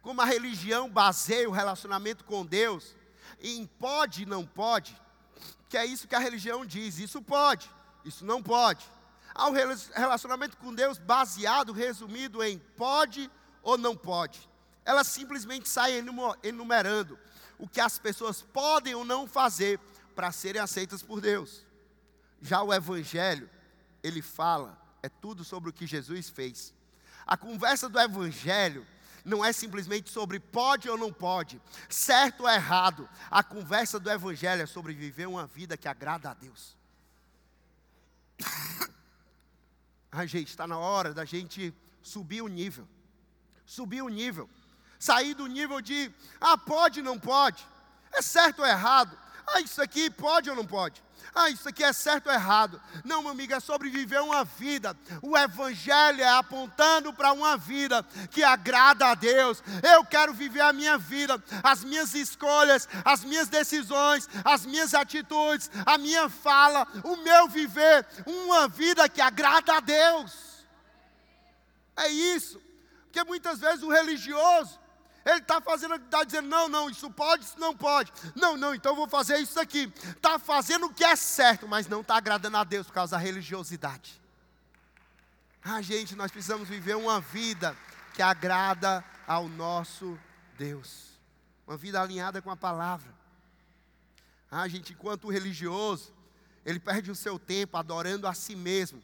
Como 0.00 0.22
a 0.22 0.24
religião 0.24 0.88
baseia 0.88 1.46
o 1.46 1.52
relacionamento 1.52 2.24
com 2.24 2.46
Deus 2.46 3.01
em 3.40 3.66
pode 3.66 4.22
e 4.22 4.26
não 4.26 4.44
pode, 4.44 5.00
que 5.68 5.76
é 5.76 5.86
isso 5.86 6.08
que 6.08 6.14
a 6.14 6.18
religião 6.18 6.66
diz, 6.66 6.98
isso 6.98 7.22
pode. 7.22 7.70
Isso 8.04 8.24
não 8.24 8.42
pode. 8.42 8.84
Há 9.34 9.48
um 9.48 9.52
relacionamento 9.52 10.56
com 10.56 10.74
Deus 10.74 10.98
baseado, 10.98 11.72
resumido 11.72 12.42
em 12.42 12.58
pode 12.76 13.30
ou 13.62 13.78
não 13.78 13.96
pode. 13.96 14.48
Ela 14.84 15.04
simplesmente 15.04 15.68
sai 15.68 16.04
enumerando 16.42 17.18
o 17.58 17.68
que 17.68 17.80
as 17.80 17.98
pessoas 17.98 18.42
podem 18.42 18.94
ou 18.94 19.04
não 19.04 19.26
fazer 19.26 19.78
para 20.16 20.32
serem 20.32 20.60
aceitas 20.60 21.02
por 21.02 21.20
Deus. 21.20 21.64
Já 22.40 22.62
o 22.62 22.74
Evangelho, 22.74 23.48
ele 24.02 24.20
fala, 24.20 24.76
é 25.00 25.08
tudo 25.08 25.44
sobre 25.44 25.70
o 25.70 25.72
que 25.72 25.86
Jesus 25.86 26.28
fez. 26.28 26.74
A 27.24 27.36
conversa 27.36 27.88
do 27.88 28.00
Evangelho 28.00 28.84
não 29.24 29.44
é 29.44 29.52
simplesmente 29.52 30.10
sobre 30.10 30.40
pode 30.40 30.88
ou 30.88 30.96
não 30.98 31.12
pode, 31.12 31.60
certo 31.88 32.42
ou 32.42 32.50
errado. 32.50 33.08
A 33.30 33.42
conversa 33.42 34.00
do 34.00 34.10
Evangelho 34.10 34.62
é 34.62 34.66
sobre 34.66 34.92
viver 34.94 35.26
uma 35.26 35.46
vida 35.46 35.76
que 35.76 35.88
agrada 35.88 36.30
a 36.30 36.34
Deus. 36.34 36.76
A 40.14 40.26
gente, 40.26 40.48
está 40.48 40.66
na 40.66 40.76
hora 40.76 41.14
da 41.14 41.24
gente 41.24 41.74
subir 42.02 42.42
o 42.42 42.48
nível. 42.48 42.86
Subir 43.64 44.02
o 44.02 44.10
nível. 44.10 44.48
Sair 44.98 45.32
do 45.32 45.46
nível 45.46 45.80
de, 45.80 46.12
ah, 46.38 46.58
pode, 46.58 47.00
não 47.00 47.18
pode. 47.18 47.66
É 48.12 48.20
certo 48.20 48.58
ou 48.58 48.66
errado. 48.66 49.16
Ah, 49.46 49.60
isso 49.60 49.82
aqui 49.82 50.10
pode 50.10 50.48
ou 50.48 50.56
não 50.56 50.66
pode? 50.66 51.02
Ah, 51.34 51.48
isso 51.48 51.68
aqui 51.68 51.82
é 51.82 51.92
certo 51.92 52.26
ou 52.26 52.32
errado? 52.32 52.80
Não, 53.04 53.22
meu 53.22 53.30
amigo, 53.30 53.54
é 53.54 53.60
sobre 53.60 53.88
viver 53.88 54.20
uma 54.20 54.44
vida. 54.44 54.96
O 55.22 55.36
Evangelho 55.36 56.20
é 56.20 56.28
apontando 56.28 57.12
para 57.12 57.32
uma 57.32 57.56
vida 57.56 58.04
que 58.30 58.44
agrada 58.44 59.06
a 59.06 59.14
Deus. 59.14 59.62
Eu 59.82 60.04
quero 60.04 60.34
viver 60.34 60.60
a 60.60 60.72
minha 60.72 60.98
vida, 60.98 61.42
as 61.62 61.84
minhas 61.84 62.14
escolhas, 62.14 62.86
as 63.04 63.24
minhas 63.24 63.48
decisões, 63.48 64.28
as 64.44 64.66
minhas 64.66 64.92
atitudes, 64.92 65.70
a 65.86 65.96
minha 65.96 66.28
fala, 66.28 66.86
o 67.02 67.16
meu 67.16 67.48
viver, 67.48 68.06
uma 68.26 68.68
vida 68.68 69.08
que 69.08 69.20
agrada 69.20 69.76
a 69.76 69.80
Deus. 69.80 70.66
É 71.96 72.08
isso. 72.08 72.60
Porque 73.04 73.24
muitas 73.24 73.58
vezes 73.58 73.82
o 73.82 73.90
religioso, 73.90 74.78
ele 75.24 75.38
está 75.38 75.60
fazendo, 75.60 75.94
está 75.94 76.24
dizendo, 76.24 76.48
não, 76.48 76.68
não, 76.68 76.90
isso 76.90 77.08
pode, 77.10 77.44
isso 77.44 77.58
não 77.58 77.76
pode. 77.76 78.12
Não, 78.34 78.56
não, 78.56 78.74
então 78.74 78.96
vou 78.96 79.08
fazer 79.08 79.38
isso 79.38 79.58
aqui. 79.60 79.92
Está 80.04 80.38
fazendo 80.38 80.86
o 80.86 80.94
que 80.94 81.04
é 81.04 81.14
certo, 81.14 81.68
mas 81.68 81.86
não 81.86 82.00
está 82.00 82.16
agradando 82.16 82.56
a 82.56 82.64
Deus 82.64 82.86
por 82.86 82.92
causa 82.92 83.12
da 83.12 83.22
religiosidade. 83.22 84.20
Ah, 85.62 85.80
gente, 85.80 86.16
nós 86.16 86.32
precisamos 86.32 86.68
viver 86.68 86.96
uma 86.96 87.20
vida 87.20 87.76
que 88.14 88.20
agrada 88.22 89.04
ao 89.26 89.48
nosso 89.48 90.18
Deus. 90.58 91.12
Uma 91.66 91.76
vida 91.76 92.02
alinhada 92.02 92.42
com 92.42 92.50
a 92.50 92.56
palavra. 92.56 93.14
Ah, 94.50 94.66
gente, 94.66 94.92
enquanto 94.92 95.30
religioso, 95.30 96.12
ele 96.66 96.80
perde 96.80 97.12
o 97.12 97.14
seu 97.16 97.38
tempo 97.38 97.76
adorando 97.76 98.26
a 98.26 98.34
si 98.34 98.56
mesmo 98.56 99.00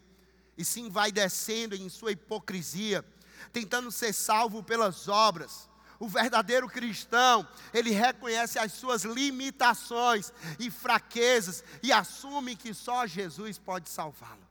e 0.56 0.64
se 0.64 0.90
vai 0.90 1.12
descendo 1.12 1.76
em 1.76 1.88
sua 1.88 2.10
hipocrisia, 2.10 3.04
tentando 3.52 3.92
ser 3.92 4.12
salvo 4.12 4.64
pelas 4.64 5.06
obras 5.06 5.67
o 5.98 6.08
verdadeiro 6.08 6.68
cristão, 6.68 7.46
ele 7.72 7.90
reconhece 7.90 8.58
as 8.58 8.72
suas 8.72 9.02
limitações 9.02 10.32
e 10.58 10.70
fraquezas 10.70 11.64
e 11.82 11.92
assume 11.92 12.54
que 12.54 12.72
só 12.72 13.06
Jesus 13.06 13.58
pode 13.58 13.88
salvá-lo. 13.88 14.46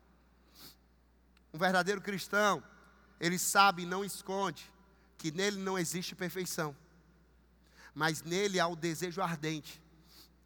Um 1.54 1.58
verdadeiro 1.58 2.02
cristão, 2.02 2.62
ele 3.20 3.40
sabe 3.40 3.84
e 3.84 3.86
não 3.86 4.04
esconde 4.04 4.70
que 5.18 5.32
nele 5.32 5.58
não 5.58 5.80
existe 5.80 6.14
perfeição, 6.16 6.76
mas 7.96 8.22
nele 8.22 8.60
há 8.60 8.68
o 8.68 8.76
desejo 8.76 9.22
ardente 9.22 9.82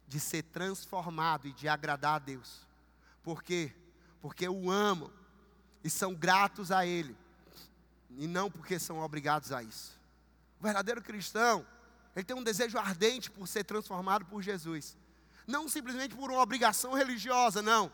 de 0.06 0.20
ser 0.20 0.42
transformado 0.44 1.48
e 1.48 1.52
de 1.52 1.68
agradar 1.68 2.16
a 2.16 2.18
Deus. 2.18 2.66
Por 3.22 3.42
quê? 3.42 3.74
Porque 4.20 4.48
o 4.48 4.70
amam 4.70 5.12
e 5.82 5.90
são 5.90 6.14
gratos 6.14 6.70
a 6.70 6.86
Ele, 6.86 7.16
e 8.10 8.26
não 8.26 8.50
porque 8.50 8.78
são 8.78 9.00
obrigados 9.00 9.52
a 9.52 9.62
isso. 9.62 10.01
O 10.62 10.64
verdadeiro 10.64 11.02
cristão, 11.02 11.66
ele 12.14 12.24
tem 12.24 12.36
um 12.36 12.42
desejo 12.44 12.78
ardente 12.78 13.28
por 13.28 13.48
ser 13.48 13.64
transformado 13.64 14.24
por 14.24 14.40
Jesus. 14.40 14.96
Não 15.44 15.68
simplesmente 15.68 16.14
por 16.14 16.30
uma 16.30 16.40
obrigação 16.40 16.92
religiosa, 16.92 17.60
não. 17.60 17.92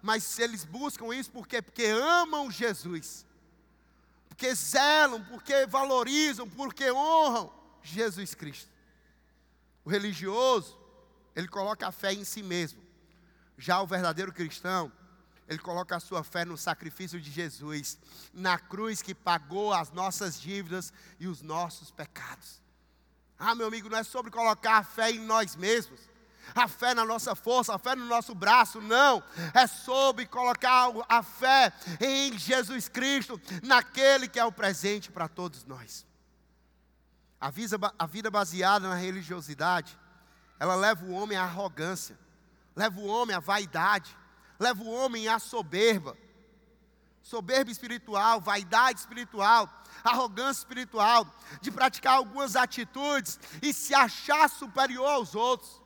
Mas 0.00 0.38
eles 0.38 0.64
buscam 0.64 1.14
isso 1.14 1.30
porque, 1.30 1.60
porque 1.60 1.84
amam 1.84 2.50
Jesus. 2.50 3.26
Porque 4.30 4.54
zelam, 4.54 5.22
porque 5.24 5.66
valorizam, 5.66 6.48
porque 6.48 6.90
honram 6.90 7.52
Jesus 7.82 8.34
Cristo. 8.34 8.70
O 9.84 9.90
religioso, 9.90 10.74
ele 11.34 11.48
coloca 11.48 11.86
a 11.86 11.92
fé 11.92 12.14
em 12.14 12.24
si 12.24 12.42
mesmo. 12.42 12.82
Já 13.58 13.82
o 13.82 13.86
verdadeiro 13.86 14.32
cristão, 14.32 14.90
ele 15.48 15.58
coloca 15.58 15.96
a 15.96 16.00
sua 16.00 16.24
fé 16.24 16.44
no 16.44 16.56
sacrifício 16.56 17.20
de 17.20 17.30
Jesus, 17.30 17.98
na 18.34 18.58
cruz 18.58 19.00
que 19.00 19.14
pagou 19.14 19.72
as 19.72 19.90
nossas 19.92 20.40
dívidas 20.40 20.92
e 21.20 21.28
os 21.28 21.40
nossos 21.40 21.90
pecados. 21.90 22.60
Ah, 23.38 23.54
meu 23.54 23.66
amigo, 23.66 23.88
não 23.88 23.98
é 23.98 24.02
sobre 24.02 24.30
colocar 24.30 24.78
a 24.78 24.84
fé 24.84 25.10
em 25.10 25.20
nós 25.20 25.54
mesmos, 25.54 26.00
a 26.54 26.66
fé 26.66 26.94
na 26.94 27.04
nossa 27.04 27.34
força, 27.36 27.74
a 27.74 27.78
fé 27.78 27.94
no 27.94 28.06
nosso 28.06 28.34
braço, 28.34 28.80
não. 28.80 29.22
É 29.54 29.66
sobre 29.66 30.26
colocar 30.26 30.88
a 31.08 31.22
fé 31.22 31.72
em 32.00 32.36
Jesus 32.36 32.88
Cristo, 32.88 33.40
naquele 33.62 34.28
que 34.28 34.40
é 34.40 34.44
o 34.44 34.52
presente 34.52 35.12
para 35.12 35.28
todos 35.28 35.64
nós. 35.64 36.04
A 37.40 37.50
vida, 37.50 37.76
a 37.98 38.06
vida 38.06 38.30
baseada 38.30 38.88
na 38.88 38.94
religiosidade, 38.94 39.96
ela 40.58 40.74
leva 40.74 41.04
o 41.04 41.12
homem 41.12 41.36
à 41.36 41.44
arrogância, 41.44 42.18
leva 42.74 42.98
o 42.98 43.06
homem 43.06 43.36
à 43.36 43.40
vaidade 43.40 44.16
leva 44.58 44.82
o 44.82 44.90
homem 44.90 45.28
à 45.28 45.38
soberba. 45.38 46.16
Soberba 47.22 47.70
espiritual, 47.70 48.40
vaidade 48.40 49.00
espiritual, 49.00 49.68
arrogância 50.04 50.60
espiritual, 50.60 51.26
de 51.60 51.72
praticar 51.72 52.18
algumas 52.18 52.54
atitudes 52.54 53.40
e 53.60 53.72
se 53.72 53.94
achar 53.94 54.48
superior 54.48 55.08
aos 55.08 55.34
outros. 55.34 55.82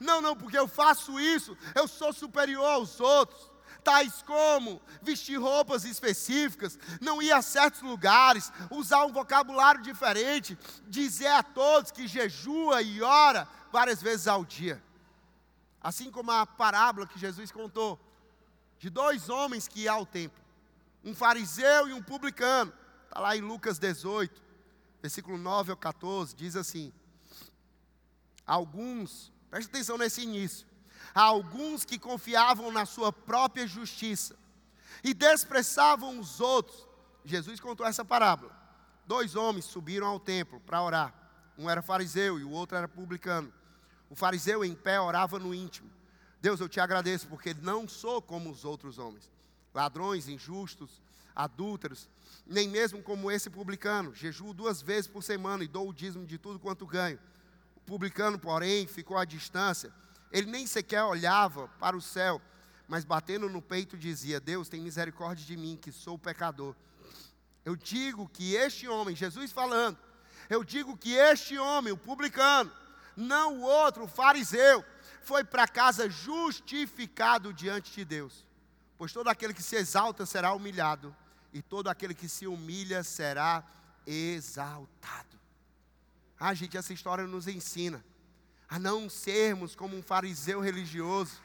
Não, 0.00 0.20
não, 0.20 0.36
porque 0.36 0.58
eu 0.58 0.66
faço 0.66 1.18
isso, 1.20 1.56
eu 1.74 1.86
sou 1.86 2.12
superior 2.12 2.64
aos 2.64 3.00
outros. 3.00 3.50
Tais 3.84 4.22
como 4.22 4.80
vestir 5.02 5.40
roupas 5.40 5.84
específicas, 5.84 6.78
não 7.00 7.20
ir 7.20 7.32
a 7.32 7.42
certos 7.42 7.82
lugares, 7.82 8.52
usar 8.70 9.04
um 9.04 9.12
vocabulário 9.12 9.82
diferente, 9.82 10.56
dizer 10.86 11.26
a 11.28 11.42
todos 11.42 11.90
que 11.90 12.06
jejua 12.06 12.80
e 12.80 13.02
ora 13.02 13.48
várias 13.72 14.00
vezes 14.00 14.28
ao 14.28 14.44
dia. 14.44 14.80
Assim 15.82 16.10
como 16.10 16.30
a 16.30 16.46
parábola 16.46 17.06
que 17.06 17.18
Jesus 17.18 17.50
contou 17.50 17.98
de 18.78 18.88
dois 18.88 19.28
homens 19.28 19.66
que 19.66 19.82
iam 19.82 19.96
ao 19.96 20.06
templo, 20.06 20.40
um 21.04 21.14
fariseu 21.14 21.88
e 21.88 21.92
um 21.92 22.02
publicano. 22.02 22.72
Está 23.04 23.20
lá 23.20 23.36
em 23.36 23.40
Lucas 23.40 23.78
18, 23.78 24.40
versículo 25.00 25.36
9 25.36 25.72
ao 25.72 25.76
14, 25.76 26.34
diz 26.34 26.56
assim: 26.56 26.92
Alguns, 28.46 29.32
preste 29.50 29.68
atenção 29.68 29.98
nesse 29.98 30.22
início, 30.22 30.66
alguns 31.14 31.84
que 31.84 31.98
confiavam 31.98 32.70
na 32.70 32.86
sua 32.86 33.12
própria 33.12 33.66
justiça 33.66 34.36
e 35.02 35.12
desprezavam 35.12 36.18
os 36.18 36.40
outros. 36.40 36.86
Jesus 37.24 37.60
contou 37.60 37.86
essa 37.86 38.04
parábola. 38.04 38.52
Dois 39.06 39.34
homens 39.36 39.64
subiram 39.64 40.06
ao 40.06 40.20
templo 40.20 40.60
para 40.60 40.82
orar. 40.82 41.14
Um 41.58 41.68
era 41.68 41.82
fariseu 41.82 42.38
e 42.38 42.44
o 42.44 42.50
outro 42.50 42.76
era 42.76 42.88
publicano. 42.88 43.52
O 44.12 44.14
fariseu 44.14 44.62
em 44.62 44.74
pé 44.74 45.00
orava 45.00 45.38
no 45.38 45.54
íntimo. 45.54 45.90
Deus, 46.38 46.60
eu 46.60 46.68
te 46.68 46.78
agradeço 46.78 47.26
porque 47.28 47.54
não 47.54 47.88
sou 47.88 48.20
como 48.20 48.50
os 48.50 48.62
outros 48.62 48.98
homens, 48.98 49.30
ladrões, 49.72 50.28
injustos, 50.28 51.00
adúlteros, 51.34 52.10
nem 52.46 52.68
mesmo 52.68 53.02
como 53.02 53.30
esse 53.30 53.48
publicano. 53.48 54.14
Jejuo 54.14 54.52
duas 54.52 54.82
vezes 54.82 55.06
por 55.08 55.22
semana 55.22 55.64
e 55.64 55.66
dou 55.66 55.88
o 55.88 55.94
dízimo 55.94 56.26
de 56.26 56.36
tudo 56.36 56.58
quanto 56.58 56.86
ganho. 56.86 57.18
O 57.74 57.80
publicano, 57.80 58.38
porém, 58.38 58.86
ficou 58.86 59.16
à 59.16 59.24
distância. 59.24 59.90
Ele 60.30 60.50
nem 60.50 60.66
sequer 60.66 61.02
olhava 61.04 61.68
para 61.80 61.96
o 61.96 62.02
céu, 62.02 62.38
mas 62.86 63.06
batendo 63.06 63.48
no 63.48 63.62
peito 63.62 63.96
dizia: 63.96 64.38
Deus, 64.38 64.68
tem 64.68 64.82
misericórdia 64.82 65.46
de 65.46 65.56
mim, 65.56 65.78
que 65.80 65.90
sou 65.90 66.18
pecador. 66.18 66.76
Eu 67.64 67.74
digo 67.74 68.28
que 68.28 68.56
este 68.56 68.86
homem, 68.86 69.16
Jesus 69.16 69.52
falando, 69.52 69.96
eu 70.50 70.62
digo 70.62 70.98
que 70.98 71.14
este 71.14 71.56
homem, 71.56 71.94
o 71.94 71.96
publicano, 71.96 72.70
não 73.16 73.58
o 73.58 73.62
outro, 73.62 74.04
o 74.04 74.08
fariseu, 74.08 74.84
foi 75.22 75.44
para 75.44 75.68
casa 75.68 76.08
justificado 76.08 77.52
diante 77.52 77.92
de 77.92 78.04
Deus. 78.04 78.46
Pois 78.98 79.12
todo 79.12 79.28
aquele 79.28 79.54
que 79.54 79.62
se 79.62 79.76
exalta 79.76 80.26
será 80.26 80.52
humilhado, 80.52 81.14
e 81.52 81.60
todo 81.60 81.88
aquele 81.88 82.14
que 82.14 82.28
se 82.28 82.46
humilha 82.46 83.02
será 83.02 83.64
exaltado. 84.06 85.38
Ah, 86.38 86.54
gente, 86.54 86.76
essa 86.76 86.92
história 86.92 87.26
nos 87.26 87.46
ensina 87.46 88.04
a 88.68 88.78
não 88.78 89.08
sermos 89.10 89.76
como 89.76 89.96
um 89.96 90.02
fariseu 90.02 90.58
religioso, 90.58 91.42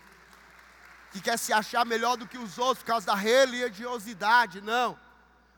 que 1.11 1.19
quer 1.19 1.37
se 1.37 1.51
achar 1.51 1.85
melhor 1.85 2.15
do 2.15 2.27
que 2.27 2.37
os 2.37 2.57
outros 2.57 2.79
por 2.79 2.87
causa 2.87 3.07
da 3.07 3.15
religiosidade, 3.15 4.61
não. 4.61 4.97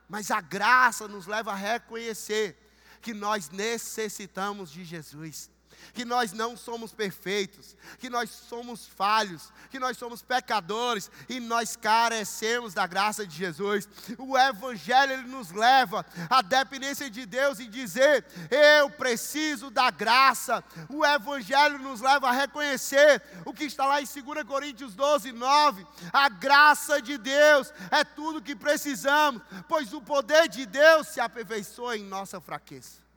Mas 0.07 0.31
a 0.31 0.41
graça 0.41 1.07
nos 1.07 1.27
leva 1.27 1.51
a 1.51 1.55
reconhecer 1.55 2.57
que 3.01 3.13
nós 3.13 3.49
necessitamos 3.49 4.71
de 4.71 4.83
Jesus 4.83 5.51
que 5.93 6.05
nós 6.05 6.31
não 6.31 6.55
somos 6.55 6.93
perfeitos, 6.93 7.75
que 7.98 8.09
nós 8.09 8.29
somos 8.29 8.88
falhos, 8.88 9.51
que 9.69 9.79
nós 9.79 9.98
somos 9.98 10.21
pecadores 10.21 11.09
e 11.27 11.39
nós 11.39 11.75
carecemos 11.75 12.74
da 12.74 12.88
graça 12.88 13.25
de 13.25 13.36
Jesus. 13.36 13.88
O 14.17 14.38
Evangelho 14.38 15.13
ele 15.13 15.27
nos 15.27 15.51
leva 15.51 16.05
à 16.29 16.41
dependência 16.41 17.09
de 17.09 17.25
Deus 17.25 17.59
e 17.59 17.67
dizer: 17.67 18.25
Eu 18.50 18.89
preciso 18.89 19.69
da 19.69 19.89
graça. 19.89 20.63
O 20.89 21.05
Evangelho 21.05 21.79
nos 21.79 22.01
leva 22.01 22.29
a 22.29 22.33
reconhecer 22.33 23.21
o 23.45 23.53
que 23.53 23.65
está 23.65 23.86
lá 23.86 24.01
em 24.01 24.05
2 24.05 24.43
Coríntios 24.45 24.95
12, 24.95 25.31
9: 25.31 25.86
A 26.12 26.29
graça 26.29 27.01
de 27.01 27.17
Deus 27.17 27.74
é 27.91 28.03
tudo 28.03 28.41
que 28.41 28.55
precisamos, 28.55 29.41
pois 29.67 29.93
o 29.93 30.01
poder 30.01 30.48
de 30.48 30.65
Deus 30.65 31.07
se 31.07 31.19
aperfeiçoa 31.19 31.98
em 31.98 32.03
nossa 32.03 32.39
fraqueza. 32.39 33.08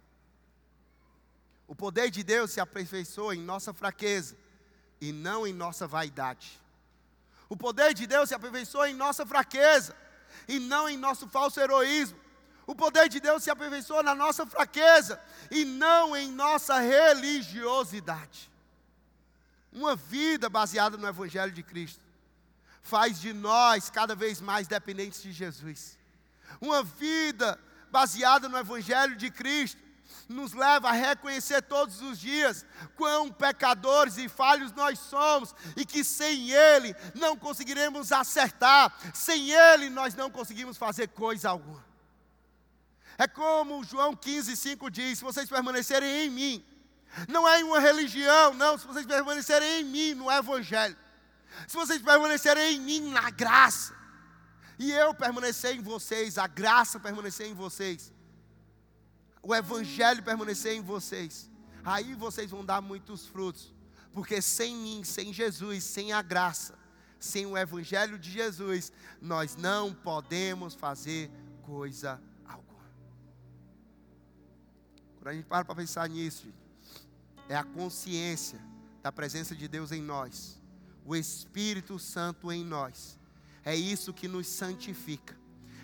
O 1.73 1.75
poder 1.75 2.11
de 2.11 2.23
Deus 2.23 2.50
se 2.50 2.61
aperfeiçoa 2.61 3.35
em 3.35 3.41
nossa 3.41 3.73
fraqueza 3.73 4.37
e 5.00 5.11
não 5.11 5.47
em 5.47 5.55
nossa 5.55 5.87
vaidade. 5.87 6.61
O 7.49 7.57
poder 7.57 7.95
de 7.95 8.07
Deus 8.07 8.29
se 8.29 8.35
aperfeiçoa 8.35 8.91
em 8.91 8.95
nossa 8.95 9.25
fraqueza 9.25 9.97
e 10.47 10.59
não 10.59 10.87
em 10.87 10.99
nosso 10.99 11.26
falso 11.26 11.59
heroísmo. 11.59 12.21
O 12.67 12.75
poder 12.75 13.09
de 13.09 13.21
Deus 13.21 13.43
se 13.43 13.50
aperfeiçoa 13.50 14.02
na 14.02 14.14
nossa 14.14 14.45
fraqueza 14.45 15.19
e 15.50 15.64
não 15.64 16.14
em 16.14 16.31
nossa 16.31 16.79
religiosidade. 16.79 18.50
Uma 19.73 19.97
vida 19.97 20.50
baseada 20.50 20.99
no 20.99 21.09
Evangelho 21.09 21.52
de 21.52 21.62
Cristo 21.62 22.02
faz 22.83 23.19
de 23.19 23.33
nós 23.33 23.88
cada 23.88 24.14
vez 24.14 24.43
mais 24.43 24.69
dependentes 24.69 25.23
de 25.23 25.33
Jesus. 25.33 25.99
Uma 26.61 26.83
vida 26.83 27.59
baseada 27.91 28.47
no 28.47 28.59
Evangelho 28.59 29.17
de 29.17 29.31
Cristo 29.31 29.81
nos 30.28 30.52
leva 30.52 30.88
a 30.88 30.92
reconhecer 30.92 31.62
todos 31.62 32.00
os 32.00 32.18
dias 32.18 32.64
quão 32.97 33.30
pecadores 33.30 34.16
e 34.16 34.28
falhos 34.28 34.73
nós 34.73 34.99
somos 34.99 35.54
e 35.76 35.85
que 35.85 36.04
sem 36.04 36.50
Ele 36.50 36.94
não 37.14 37.37
conseguiremos 37.37 38.12
acertar, 38.12 38.94
sem 39.14 39.50
Ele 39.50 39.90
nós 39.90 40.14
não 40.14 40.30
conseguimos 40.30 40.76
fazer 40.76 41.09
coisa 41.09 41.50
alguma. 41.50 41.85
É 43.18 43.26
como 43.26 43.85
João 43.85 44.17
15,5 44.17 44.91
diz: 44.91 45.19
se 45.19 45.25
vocês 45.25 45.49
permanecerem 45.49 46.26
em 46.26 46.30
mim, 46.30 46.65
não 47.28 47.49
é 47.49 47.60
em 47.60 47.65
uma 47.65 47.78
religião, 47.78 48.54
não, 48.54 48.78
se 48.78 48.86
vocês 48.86 49.04
permanecerem 49.04 49.80
em 49.80 49.84
mim, 49.84 50.15
no 50.15 50.30
Evangelho, 50.30 50.97
se 51.69 51.76
vocês 51.76 52.00
permanecerem 52.00 52.76
em 52.76 52.80
mim 52.80 53.10
na 53.10 53.30
graça, 53.30 53.95
e 54.78 54.91
eu 54.91 55.15
permanecer 55.15 55.76
em 55.76 55.82
vocês, 55.82 56.38
a 56.38 56.47
graça 56.47 56.99
permanecer 56.99 57.47
em 57.47 57.54
vocês, 57.54 58.12
o 59.43 59.55
Evangelho 59.55 60.23
permanecer 60.23 60.75
em 60.75 60.81
vocês, 60.81 61.50
aí 61.85 62.15
vocês 62.15 62.50
vão 62.50 62.65
dar 62.65 62.81
muitos 62.81 63.26
frutos, 63.26 63.75
porque 64.13 64.41
sem 64.41 64.76
mim, 64.76 65.02
sem 65.02 65.33
Jesus, 65.33 65.83
sem 65.83 66.13
a 66.13 66.23
graça, 66.23 66.78
sem 67.19 67.45
o 67.47 67.57
Evangelho 67.57 68.19
de 68.19 68.31
Jesus, 68.31 68.93
nós 69.21 69.57
não 69.57 69.93
podemos 69.93 70.75
fazer 70.75 71.31
coisa 71.63 72.23
alguma. 72.45 72.85
Quando 75.17 75.28
a 75.28 75.33
gente 75.35 75.47
para 75.47 75.65
para 75.65 75.75
pensar 75.75 76.09
nisso, 76.09 76.47
é 77.49 77.57
a 77.57 77.65
consciência 77.65 78.61
da 79.02 79.11
presença 79.11 79.57
de 79.57 79.67
Deus 79.67 79.91
em 79.91 80.00
nós, 80.00 80.61
o 81.05 81.17
Espírito 81.17 81.99
Santo 81.99 82.52
em 82.52 82.65
nós, 82.65 83.19
é 83.65 83.75
isso 83.75 84.13
que 84.13 84.28
nos 84.28 84.47
santifica, 84.47 85.37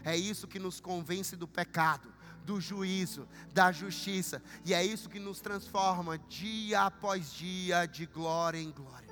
é 0.05 0.16
isso 0.16 0.47
que 0.47 0.61
nos 0.61 0.81
convence 0.81 1.35
do 1.35 1.49
pecado, 1.49 2.12
do 2.48 2.58
juízo, 2.62 3.28
da 3.52 3.70
justiça. 3.70 4.42
E 4.64 4.72
é 4.72 4.82
isso 4.82 5.11
que 5.11 5.18
nos 5.18 5.38
transforma 5.38 6.16
dia 6.16 6.80
após 6.80 7.30
dia, 7.34 7.84
de 7.84 8.06
glória 8.06 8.58
em 8.58 8.70
glória. 8.70 9.06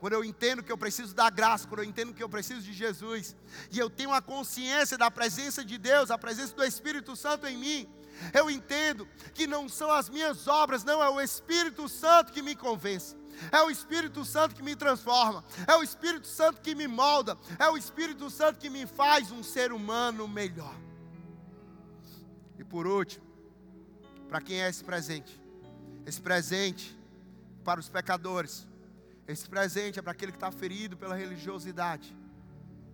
Quando 0.00 0.14
eu 0.14 0.24
entendo 0.24 0.62
que 0.62 0.72
eu 0.72 0.78
preciso 0.78 1.14
da 1.14 1.28
graça, 1.28 1.68
quando 1.68 1.80
eu 1.80 1.84
entendo 1.84 2.14
que 2.14 2.22
eu 2.22 2.28
preciso 2.28 2.62
de 2.62 2.72
Jesus, 2.72 3.36
e 3.70 3.78
eu 3.78 3.90
tenho 3.90 4.14
a 4.14 4.22
consciência 4.22 4.96
da 4.96 5.10
presença 5.10 5.62
de 5.62 5.76
Deus, 5.76 6.10
a 6.10 6.16
presença 6.16 6.54
do 6.54 6.64
Espírito 6.64 7.14
Santo 7.14 7.46
em 7.46 7.58
mim, 7.58 7.88
eu 8.32 8.48
entendo 8.48 9.06
que 9.34 9.46
não 9.46 9.68
são 9.68 9.92
as 9.92 10.08
minhas 10.08 10.48
obras, 10.48 10.82
não, 10.84 11.02
é 11.02 11.10
o 11.10 11.20
Espírito 11.20 11.86
Santo 11.86 12.32
que 12.32 12.40
me 12.40 12.56
convence. 12.56 13.14
É 13.52 13.60
o 13.60 13.70
Espírito 13.70 14.24
Santo 14.24 14.54
que 14.54 14.62
me 14.62 14.74
transforma, 14.74 15.44
é 15.66 15.76
o 15.76 15.82
Espírito 15.82 16.26
Santo 16.26 16.60
que 16.62 16.74
me 16.74 16.88
molda, 16.88 17.36
é 17.58 17.68
o 17.68 17.76
Espírito 17.76 18.30
Santo 18.30 18.58
que 18.58 18.70
me 18.70 18.86
faz 18.86 19.30
um 19.30 19.42
ser 19.42 19.70
humano 19.70 20.26
melhor. 20.26 20.74
E 22.58 22.64
por 22.64 22.86
último, 22.86 23.24
para 24.28 24.40
quem 24.40 24.60
é 24.60 24.68
esse 24.68 24.84
presente? 24.84 25.40
Esse 26.04 26.20
presente 26.20 26.98
para 27.64 27.80
os 27.80 27.88
pecadores. 27.88 28.66
Esse 29.26 29.48
presente 29.48 29.98
é 29.98 30.02
para 30.02 30.12
aquele 30.12 30.32
que 30.32 30.38
está 30.38 30.50
ferido 30.50 30.96
pela 30.96 31.14
religiosidade. 31.14 32.16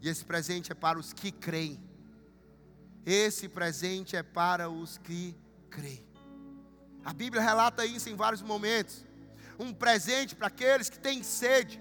E 0.02 0.08
esse 0.08 0.24
presente 0.24 0.70
é 0.70 0.74
para 0.74 0.98
os 0.98 1.12
que 1.12 1.32
creem. 1.32 1.82
Esse 3.06 3.48
presente 3.48 4.16
é 4.16 4.22
para 4.22 4.68
os 4.68 4.98
que 4.98 5.36
creem. 5.70 6.04
A 7.04 7.12
Bíblia 7.12 7.42
relata 7.42 7.84
isso 7.84 8.08
em 8.08 8.16
vários 8.16 8.42
momentos. 8.42 9.04
Um 9.58 9.72
presente 9.72 10.34
para 10.34 10.48
aqueles 10.48 10.90
que 10.90 10.98
têm 10.98 11.22
sede. 11.22 11.80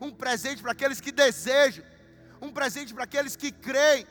Um 0.00 0.10
presente 0.10 0.62
para 0.62 0.72
aqueles 0.72 1.00
que 1.00 1.12
desejam. 1.12 1.84
Um 2.40 2.50
presente 2.50 2.94
para 2.94 3.04
aqueles 3.04 3.36
que 3.36 3.52
creem. 3.52 4.06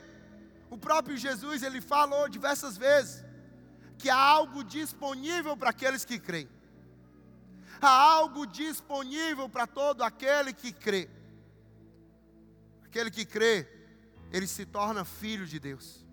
O 0.74 0.78
próprio 0.86 1.16
Jesus, 1.16 1.62
ele 1.62 1.80
falou 1.80 2.28
diversas 2.28 2.76
vezes 2.76 3.24
que 3.96 4.10
há 4.10 4.16
algo 4.16 4.64
disponível 4.64 5.56
para 5.56 5.70
aqueles 5.70 6.04
que 6.04 6.18
creem. 6.18 6.48
Há 7.80 7.88
algo 7.88 8.44
disponível 8.44 9.48
para 9.48 9.68
todo 9.68 10.02
aquele 10.02 10.52
que 10.52 10.72
crê. 10.72 11.08
Aquele 12.86 13.08
que 13.08 13.24
crê, 13.24 13.68
ele 14.32 14.48
se 14.48 14.66
torna 14.66 15.04
filho 15.04 15.46
de 15.46 15.60
Deus. 15.60 16.04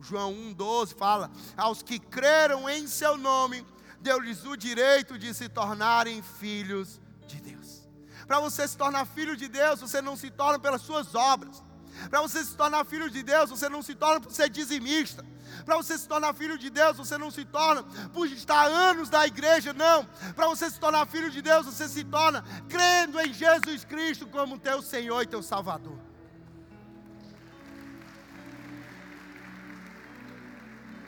João 0.00 0.32
1,12 0.32 0.96
fala: 0.96 1.30
Aos 1.54 1.82
que 1.82 1.98
creram 1.98 2.70
em 2.70 2.86
seu 2.86 3.18
nome, 3.18 3.66
deu-lhes 4.00 4.46
o 4.46 4.56
direito 4.56 5.18
de 5.18 5.34
se 5.34 5.46
tornarem 5.46 6.22
filhos 6.22 6.98
de 7.26 7.38
Deus. 7.38 7.86
Para 8.26 8.40
você 8.40 8.66
se 8.66 8.78
tornar 8.78 9.04
filho 9.04 9.36
de 9.36 9.46
Deus, 9.46 9.80
você 9.80 10.00
não 10.00 10.16
se 10.16 10.30
torna 10.30 10.58
pelas 10.58 10.80
suas 10.80 11.14
obras, 11.14 11.62
para 12.10 12.20
você 12.22 12.44
se 12.44 12.56
tornar 12.56 12.84
filho 12.84 13.10
de 13.10 13.22
Deus, 13.22 13.50
você 13.50 13.68
não 13.68 13.82
se 13.82 13.94
torna 13.94 14.20
por 14.20 14.32
ser 14.32 14.48
dizimista. 14.48 15.24
Para 15.64 15.76
você 15.76 15.96
se 15.96 16.06
tornar 16.06 16.34
filho 16.34 16.58
de 16.58 16.70
Deus, 16.70 16.96
você 16.96 17.16
não 17.16 17.30
se 17.30 17.44
torna 17.44 17.82
por 18.12 18.26
estar 18.26 18.66
anos 18.66 19.10
na 19.10 19.26
igreja, 19.26 19.72
não. 19.72 20.04
Para 20.34 20.46
você 20.46 20.70
se 20.70 20.78
tornar 20.78 21.06
filho 21.06 21.30
de 21.30 21.40
Deus, 21.42 21.66
você 21.66 21.88
se 21.88 22.04
torna 22.04 22.44
crendo 22.68 23.18
em 23.20 23.32
Jesus 23.32 23.84
Cristo 23.84 24.26
como 24.26 24.58
teu 24.58 24.82
Senhor 24.82 25.22
e 25.22 25.26
teu 25.26 25.42
Salvador. 25.42 25.98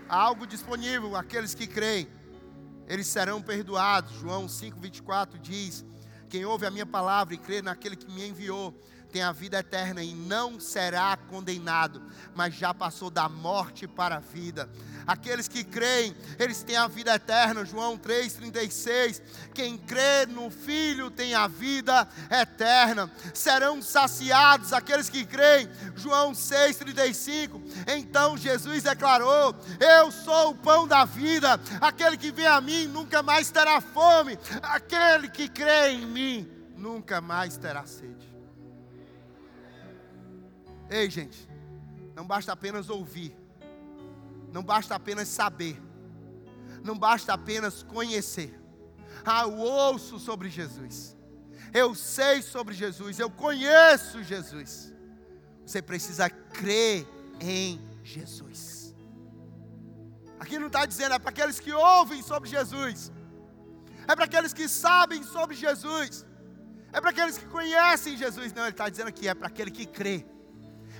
Há 0.08 0.16
algo 0.16 0.46
disponível, 0.46 1.14
aqueles 1.14 1.54
que 1.54 1.66
creem, 1.66 2.08
eles 2.86 3.06
serão 3.06 3.42
perdoados. 3.42 4.18
João 4.18 4.46
5,24 4.46 5.38
diz: 5.38 5.84
Quem 6.30 6.46
ouve 6.46 6.64
a 6.64 6.70
minha 6.70 6.86
palavra 6.86 7.34
e 7.34 7.38
crê 7.38 7.60
naquele 7.60 7.94
que 7.94 8.10
me 8.10 8.26
enviou, 8.26 8.74
tem 9.08 9.22
a 9.22 9.32
vida 9.32 9.58
eterna 9.58 10.02
e 10.02 10.14
não 10.14 10.60
será 10.60 11.16
condenado, 11.16 12.02
mas 12.34 12.54
já 12.54 12.74
passou 12.74 13.10
da 13.10 13.28
morte 13.28 13.86
para 13.86 14.16
a 14.16 14.20
vida. 14.20 14.68
Aqueles 15.06 15.48
que 15.48 15.64
creem, 15.64 16.14
eles 16.38 16.62
têm 16.62 16.76
a 16.76 16.86
vida 16.86 17.14
eterna. 17.14 17.64
João 17.64 17.96
3,36. 17.96 19.22
Quem 19.54 19.78
crê 19.78 20.26
no 20.26 20.50
Filho 20.50 21.10
tem 21.10 21.34
a 21.34 21.48
vida 21.48 22.06
eterna. 22.30 23.10
Serão 23.32 23.80
saciados 23.80 24.74
aqueles 24.74 25.08
que 25.08 25.24
creem. 25.24 25.66
João 25.96 26.32
6,35. 26.32 27.62
Então 27.86 28.36
Jesus 28.36 28.82
declarou: 28.82 29.56
Eu 29.80 30.12
sou 30.12 30.50
o 30.50 30.54
pão 30.54 30.86
da 30.86 31.06
vida. 31.06 31.58
Aquele 31.80 32.18
que 32.18 32.30
vem 32.30 32.46
a 32.46 32.60
mim 32.60 32.86
nunca 32.86 33.22
mais 33.22 33.50
terá 33.50 33.80
fome. 33.80 34.38
Aquele 34.62 35.30
que 35.30 35.48
crê 35.48 35.92
em 35.92 36.04
mim 36.04 36.50
nunca 36.76 37.20
mais 37.20 37.56
terá 37.56 37.86
sede. 37.86 38.27
Ei, 40.90 41.08
gente, 41.10 41.48
não 42.14 42.26
basta 42.26 42.52
apenas 42.52 42.88
ouvir 42.88 43.36
não 44.52 44.62
basta 44.62 44.94
apenas 44.94 45.28
saber, 45.28 45.80
não 46.82 46.98
basta 46.98 47.32
apenas 47.32 47.82
conhecer. 47.82 48.58
Ah, 49.24 49.42
eu 49.42 49.56
ouço 49.56 50.18
sobre 50.18 50.48
Jesus, 50.48 51.16
eu 51.72 51.94
sei 51.94 52.40
sobre 52.40 52.74
Jesus, 52.74 53.18
eu 53.18 53.30
conheço 53.30 54.22
Jesus. 54.22 54.92
Você 55.64 55.82
precisa 55.82 56.30
crer 56.30 57.06
em 57.40 57.80
Jesus. 58.02 58.94
Aqui 60.40 60.58
não 60.58 60.68
está 60.68 60.86
dizendo, 60.86 61.14
é 61.14 61.18
para 61.18 61.30
aqueles 61.30 61.60
que 61.60 61.72
ouvem 61.72 62.22
sobre 62.22 62.48
Jesus, 62.48 63.12
é 64.06 64.14
para 64.16 64.24
aqueles 64.24 64.54
que 64.54 64.66
sabem 64.68 65.22
sobre 65.22 65.54
Jesus, 65.54 66.24
é 66.90 67.00
para 67.00 67.10
aqueles 67.10 67.36
que 67.36 67.44
conhecem 67.46 68.16
Jesus. 68.16 68.52
Não, 68.54 68.62
ele 68.62 68.70
está 68.70 68.88
dizendo 68.88 69.08
aqui, 69.08 69.28
é 69.28 69.34
para 69.34 69.48
aquele 69.48 69.70
que 69.70 69.84
crê, 69.84 70.24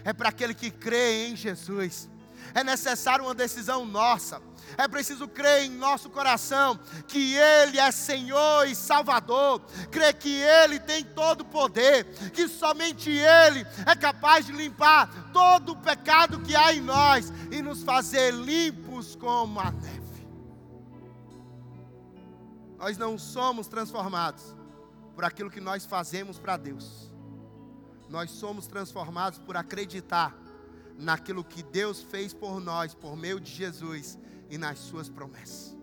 é 0.04 0.12
para 0.12 0.28
aquele 0.28 0.54
que 0.54 0.70
crê 0.70 1.28
em 1.28 1.37
Jesus 1.37 2.08
é 2.54 2.64
necessário 2.64 3.24
uma 3.24 3.34
decisão 3.34 3.84
nossa. 3.84 4.40
É 4.76 4.87
preciso 4.87 5.26
crer 5.26 5.64
em 5.64 5.70
nosso 5.70 6.11
coração 6.11 6.78
que 7.06 7.34
Ele 7.34 7.78
é 7.78 7.90
Senhor 7.90 8.66
e 8.66 8.74
Salvador, 8.74 9.61
crer 9.90 10.14
que 10.14 10.40
Ele 10.40 10.78
tem 10.78 11.04
todo 11.04 11.40
o 11.40 11.44
poder, 11.44 12.04
que 12.32 12.46
somente 12.48 13.11
Ele 13.11 13.66
é 13.87 13.94
capaz 13.96 14.46
de 14.46 14.52
limpar 14.52 15.30
todo 15.32 15.72
o 15.72 15.76
pecado 15.76 16.40
que 16.40 16.54
há 16.54 16.74
em 16.74 16.80
nós 16.80 17.32
e 17.50 17.62
nos 17.62 17.82
fazer 17.82 18.32
limpos 18.32 19.16
como 19.16 19.58
a 19.58 19.70
neve. 19.70 20.28
Nós 22.76 22.96
não 22.96 23.18
somos 23.18 23.66
transformados 23.66 24.54
por 25.14 25.24
aquilo 25.24 25.50
que 25.50 25.61
nós 25.61 25.84
fazemos 25.84 26.38
para 26.38 26.56
Deus, 26.56 27.07
nós 28.08 28.30
somos 28.30 28.66
transformados 28.66 29.38
por 29.38 29.56
acreditar 29.56 30.36
naquilo 30.98 31.44
que 31.44 31.62
Deus 31.62 32.02
fez 32.02 32.34
por 32.34 32.60
nós, 32.60 32.94
por 32.94 33.16
meio 33.16 33.38
de 33.38 33.50
Jesus 33.50 34.18
e 34.50 34.58
nas 34.58 34.78
Suas 34.78 35.08
promessas. 35.08 35.76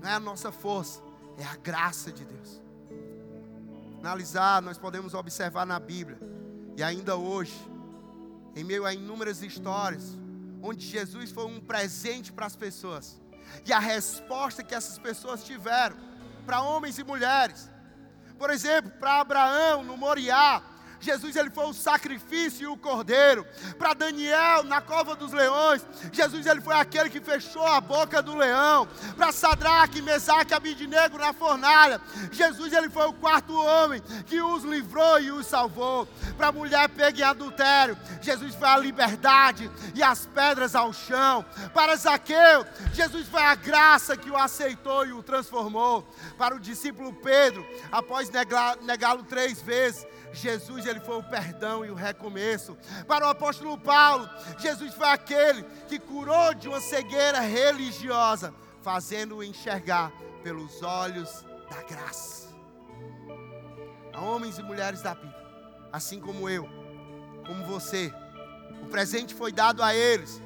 Não 0.00 0.08
é 0.08 0.14
a 0.14 0.20
nossa 0.20 0.52
força, 0.52 1.00
é 1.38 1.44
a 1.44 1.56
graça 1.56 2.12
de 2.12 2.24
Deus. 2.24 2.60
Analisar, 4.00 4.62
nós 4.62 4.78
podemos 4.78 5.14
observar 5.14 5.66
na 5.66 5.78
Bíblia, 5.78 6.18
e 6.76 6.82
ainda 6.82 7.16
hoje, 7.16 7.54
em 8.56 8.64
meio 8.64 8.84
a 8.84 8.92
inúmeras 8.92 9.42
histórias, 9.42 10.16
onde 10.62 10.86
Jesus 10.86 11.30
foi 11.30 11.46
um 11.46 11.60
presente 11.60 12.32
para 12.32 12.46
as 12.46 12.56
pessoas, 12.56 13.20
e 13.64 13.72
a 13.72 13.78
resposta 13.78 14.62
que 14.62 14.74
essas 14.74 14.98
pessoas 14.98 15.44
tiveram, 15.44 15.96
para 16.44 16.62
homens 16.62 16.98
e 16.98 17.04
mulheres. 17.04 17.70
Por 18.38 18.50
exemplo, 18.50 18.90
para 18.92 19.20
Abraão 19.20 19.82
no 19.82 19.96
Moriá, 19.96 20.62
Jesus 21.00 21.34
ele 21.36 21.50
foi 21.50 21.64
o 21.64 21.72
sacrifício 21.72 22.64
e 22.64 22.66
o 22.66 22.76
cordeiro. 22.76 23.46
Para 23.78 23.94
Daniel 23.94 24.62
na 24.64 24.80
cova 24.80 25.16
dos 25.16 25.32
leões, 25.32 25.84
Jesus 26.12 26.46
ele 26.46 26.60
foi 26.60 26.74
aquele 26.74 27.10
que 27.10 27.20
fechou 27.20 27.66
a 27.66 27.80
boca 27.80 28.22
do 28.22 28.36
leão. 28.36 28.86
Para 29.16 29.32
Sadraque, 29.32 30.02
Mesaque 30.02 30.54
Abidnego 30.54 31.18
na 31.18 31.32
fornalha, 31.32 32.00
Jesus 32.30 32.72
ele 32.72 32.90
foi 32.90 33.06
o 33.06 33.12
quarto 33.12 33.54
homem 33.54 34.02
que 34.26 34.40
os 34.40 34.64
livrou 34.64 35.18
e 35.20 35.30
os 35.30 35.46
salvou. 35.46 36.06
Para 36.36 36.48
a 36.48 36.52
mulher 36.52 36.88
pega 36.90 37.20
em 37.20 37.24
adultério, 37.24 37.96
Jesus 38.20 38.54
foi 38.54 38.68
a 38.68 38.76
liberdade 38.76 39.70
e 39.94 40.02
as 40.02 40.26
pedras 40.26 40.74
ao 40.74 40.92
chão. 40.92 41.44
Para 41.72 41.96
Zaqueu, 41.96 42.66
Jesus 42.92 43.26
foi 43.26 43.42
a 43.42 43.54
graça 43.54 44.16
que 44.16 44.30
o 44.30 44.36
aceitou 44.36 45.06
e 45.06 45.12
o 45.12 45.22
transformou. 45.22 46.06
Para 46.36 46.54
o 46.54 46.60
discípulo 46.60 47.12
Pedro, 47.12 47.66
após 47.90 48.30
negá-lo 48.30 49.22
três 49.24 49.60
vezes, 49.62 50.06
Jesus 50.32 50.86
ele 50.86 51.00
foi 51.00 51.18
o 51.18 51.22
perdão 51.22 51.84
e 51.84 51.90
o 51.90 51.94
recomeço. 51.94 52.76
Para 53.06 53.26
o 53.26 53.30
apóstolo 53.30 53.76
Paulo, 53.78 54.28
Jesus 54.58 54.94
foi 54.94 55.08
aquele 55.08 55.64
que 55.88 55.98
curou 55.98 56.54
de 56.54 56.68
uma 56.68 56.80
cegueira 56.80 57.40
religiosa, 57.40 58.54
fazendo-o 58.82 59.42
enxergar 59.42 60.12
pelos 60.42 60.82
olhos 60.82 61.44
da 61.68 61.82
graça. 61.82 62.48
A 64.12 64.20
homens 64.20 64.58
e 64.58 64.62
mulheres 64.62 65.02
da 65.02 65.14
Bíblia, 65.14 65.36
assim 65.92 66.20
como 66.20 66.48
eu, 66.48 66.68
como 67.46 67.64
você, 67.66 68.12
o 68.82 68.86
presente 68.86 69.34
foi 69.34 69.52
dado 69.52 69.82
a 69.82 69.94
eles. 69.94 70.40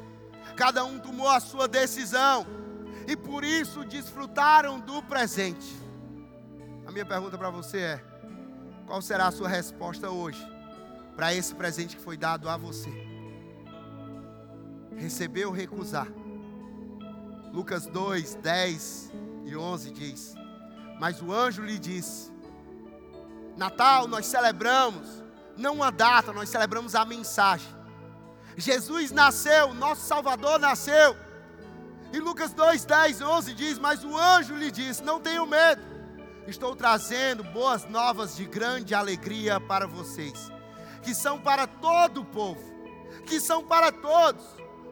Cada 0.56 0.84
um 0.84 0.98
tomou 0.98 1.28
a 1.28 1.40
sua 1.40 1.66
decisão 1.66 2.46
e 3.06 3.16
por 3.16 3.44
isso 3.44 3.84
desfrutaram 3.84 4.80
do 4.80 5.02
presente. 5.02 5.76
A 6.86 6.92
minha 6.92 7.04
pergunta 7.04 7.36
para 7.36 7.50
você 7.50 7.78
é: 7.78 8.04
qual 8.86 9.00
será 9.00 9.28
a 9.28 9.32
sua 9.32 9.48
resposta 9.48 10.10
hoje 10.10 10.40
para 11.16 11.34
esse 11.34 11.54
presente 11.54 11.96
que 11.96 12.02
foi 12.02 12.16
dado 12.16 12.48
a 12.48 12.56
você? 12.56 12.90
Receber 14.96 15.46
ou 15.46 15.52
recusar? 15.52 16.08
Lucas 17.52 17.86
2, 17.86 18.34
10 18.36 19.12
e 19.44 19.56
11 19.56 19.90
diz: 19.90 20.34
Mas 20.98 21.22
o 21.22 21.32
anjo 21.32 21.62
lhe 21.62 21.78
disse: 21.78 22.30
Natal 23.56 24.06
nós 24.06 24.26
celebramos, 24.26 25.22
não 25.56 25.74
uma 25.74 25.90
data, 25.90 26.32
nós 26.32 26.48
celebramos 26.48 26.94
a 26.94 27.04
mensagem. 27.04 27.72
Jesus 28.56 29.10
nasceu, 29.10 29.74
nosso 29.74 30.02
Salvador 30.02 30.58
nasceu. 30.58 31.16
E 32.12 32.18
Lucas 32.20 32.52
2, 32.52 32.84
10 32.84 33.20
e 33.20 33.24
11 33.24 33.54
diz: 33.54 33.78
Mas 33.78 34.04
o 34.04 34.16
anjo 34.16 34.54
lhe 34.54 34.70
disse: 34.70 35.02
Não 35.02 35.20
tenham 35.20 35.46
medo 35.46 35.93
estou 36.46 36.76
trazendo 36.76 37.42
boas 37.42 37.88
novas 37.88 38.37
de 38.37 38.44
grande 38.44 38.94
alegria 38.94 39.59
para 39.59 39.87
vocês, 39.87 40.50
que 41.02 41.14
são 41.14 41.40
para 41.40 41.66
todo 41.66 42.20
o 42.20 42.24
povo, 42.24 42.62
que 43.26 43.40
são 43.40 43.64
para 43.64 43.90
todos. 43.90 44.44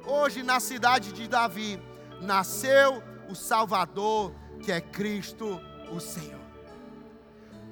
Hoje, 0.06 0.42
na 0.42 0.60
cidade 0.60 1.12
de 1.12 1.28
Davi, 1.28 1.80
nasceu 2.20 3.02
o 3.28 3.34
Salvador, 3.34 4.32
que 4.62 4.72
é 4.72 4.80
Cristo 4.80 5.60
o 5.92 6.00
Senhor. 6.00 6.40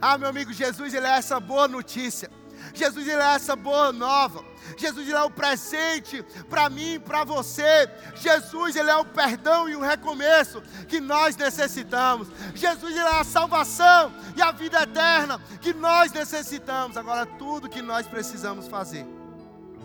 Ah, 0.01 0.17
meu 0.17 0.29
amigo, 0.29 0.53
Jesus, 0.53 0.95
ele 0.95 1.07
é 1.07 1.11
essa 1.11 1.39
boa 1.39 1.69
notícia. 1.69 2.31
Jesus 2.75 3.09
é 3.09 3.35
essa 3.35 3.57
boa 3.57 3.93
nova. 3.93 4.45
Jesus 4.77 5.07
ele 5.07 5.17
é 5.17 5.23
o 5.23 5.31
presente 5.31 6.23
para 6.49 6.69
mim 6.71 6.95
e 6.95 6.99
para 6.99 7.25
você. 7.25 7.89
Jesus 8.15 8.77
ele 8.77 8.91
é 8.91 8.97
o 8.97 9.05
perdão 9.05 9.69
e 9.69 9.77
o 9.77 9.81
recomeço 9.81 10.63
que 10.89 11.01
nós 11.01 11.37
necessitamos. 11.37 12.29
Jesus 12.55 12.93
ele 12.93 13.01
é 13.01 13.21
a 13.21 13.25
salvação 13.25 14.13
e 14.37 14.43
a 14.43 14.53
vida 14.53 14.83
eterna 14.83 15.41
que 15.61 15.73
nós 15.73 16.13
necessitamos. 16.13 16.97
Agora 16.97 17.27
tudo 17.27 17.69
que 17.69 17.83
nós 17.83 18.07
precisamos 18.07 18.69
fazer 18.69 19.07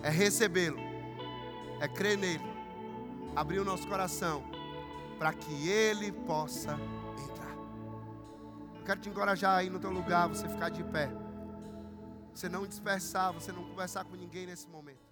é 0.03 0.09
recebê-lo, 0.09 0.79
é 1.79 1.87
crer 1.87 2.17
nele, 2.17 2.45
abrir 3.35 3.59
o 3.59 3.65
nosso 3.65 3.87
coração 3.87 4.43
para 5.17 5.33
que 5.33 5.67
ele 5.67 6.11
possa 6.11 6.79
entrar. 7.17 7.55
Eu 8.77 8.83
quero 8.85 8.99
te 8.99 9.09
encorajar 9.09 9.57
aí 9.57 9.69
no 9.69 9.79
teu 9.79 9.89
lugar, 9.89 10.27
você 10.27 10.47
ficar 10.47 10.69
de 10.69 10.83
pé 10.83 11.24
você 12.35 12.49
não 12.49 12.67
dispersar, 12.67 13.31
você 13.31 13.51
não 13.51 13.63
conversar 13.63 14.03
com 14.03 14.15
ninguém 14.15 14.45
nesse 14.45 14.67
momento. 14.67 15.04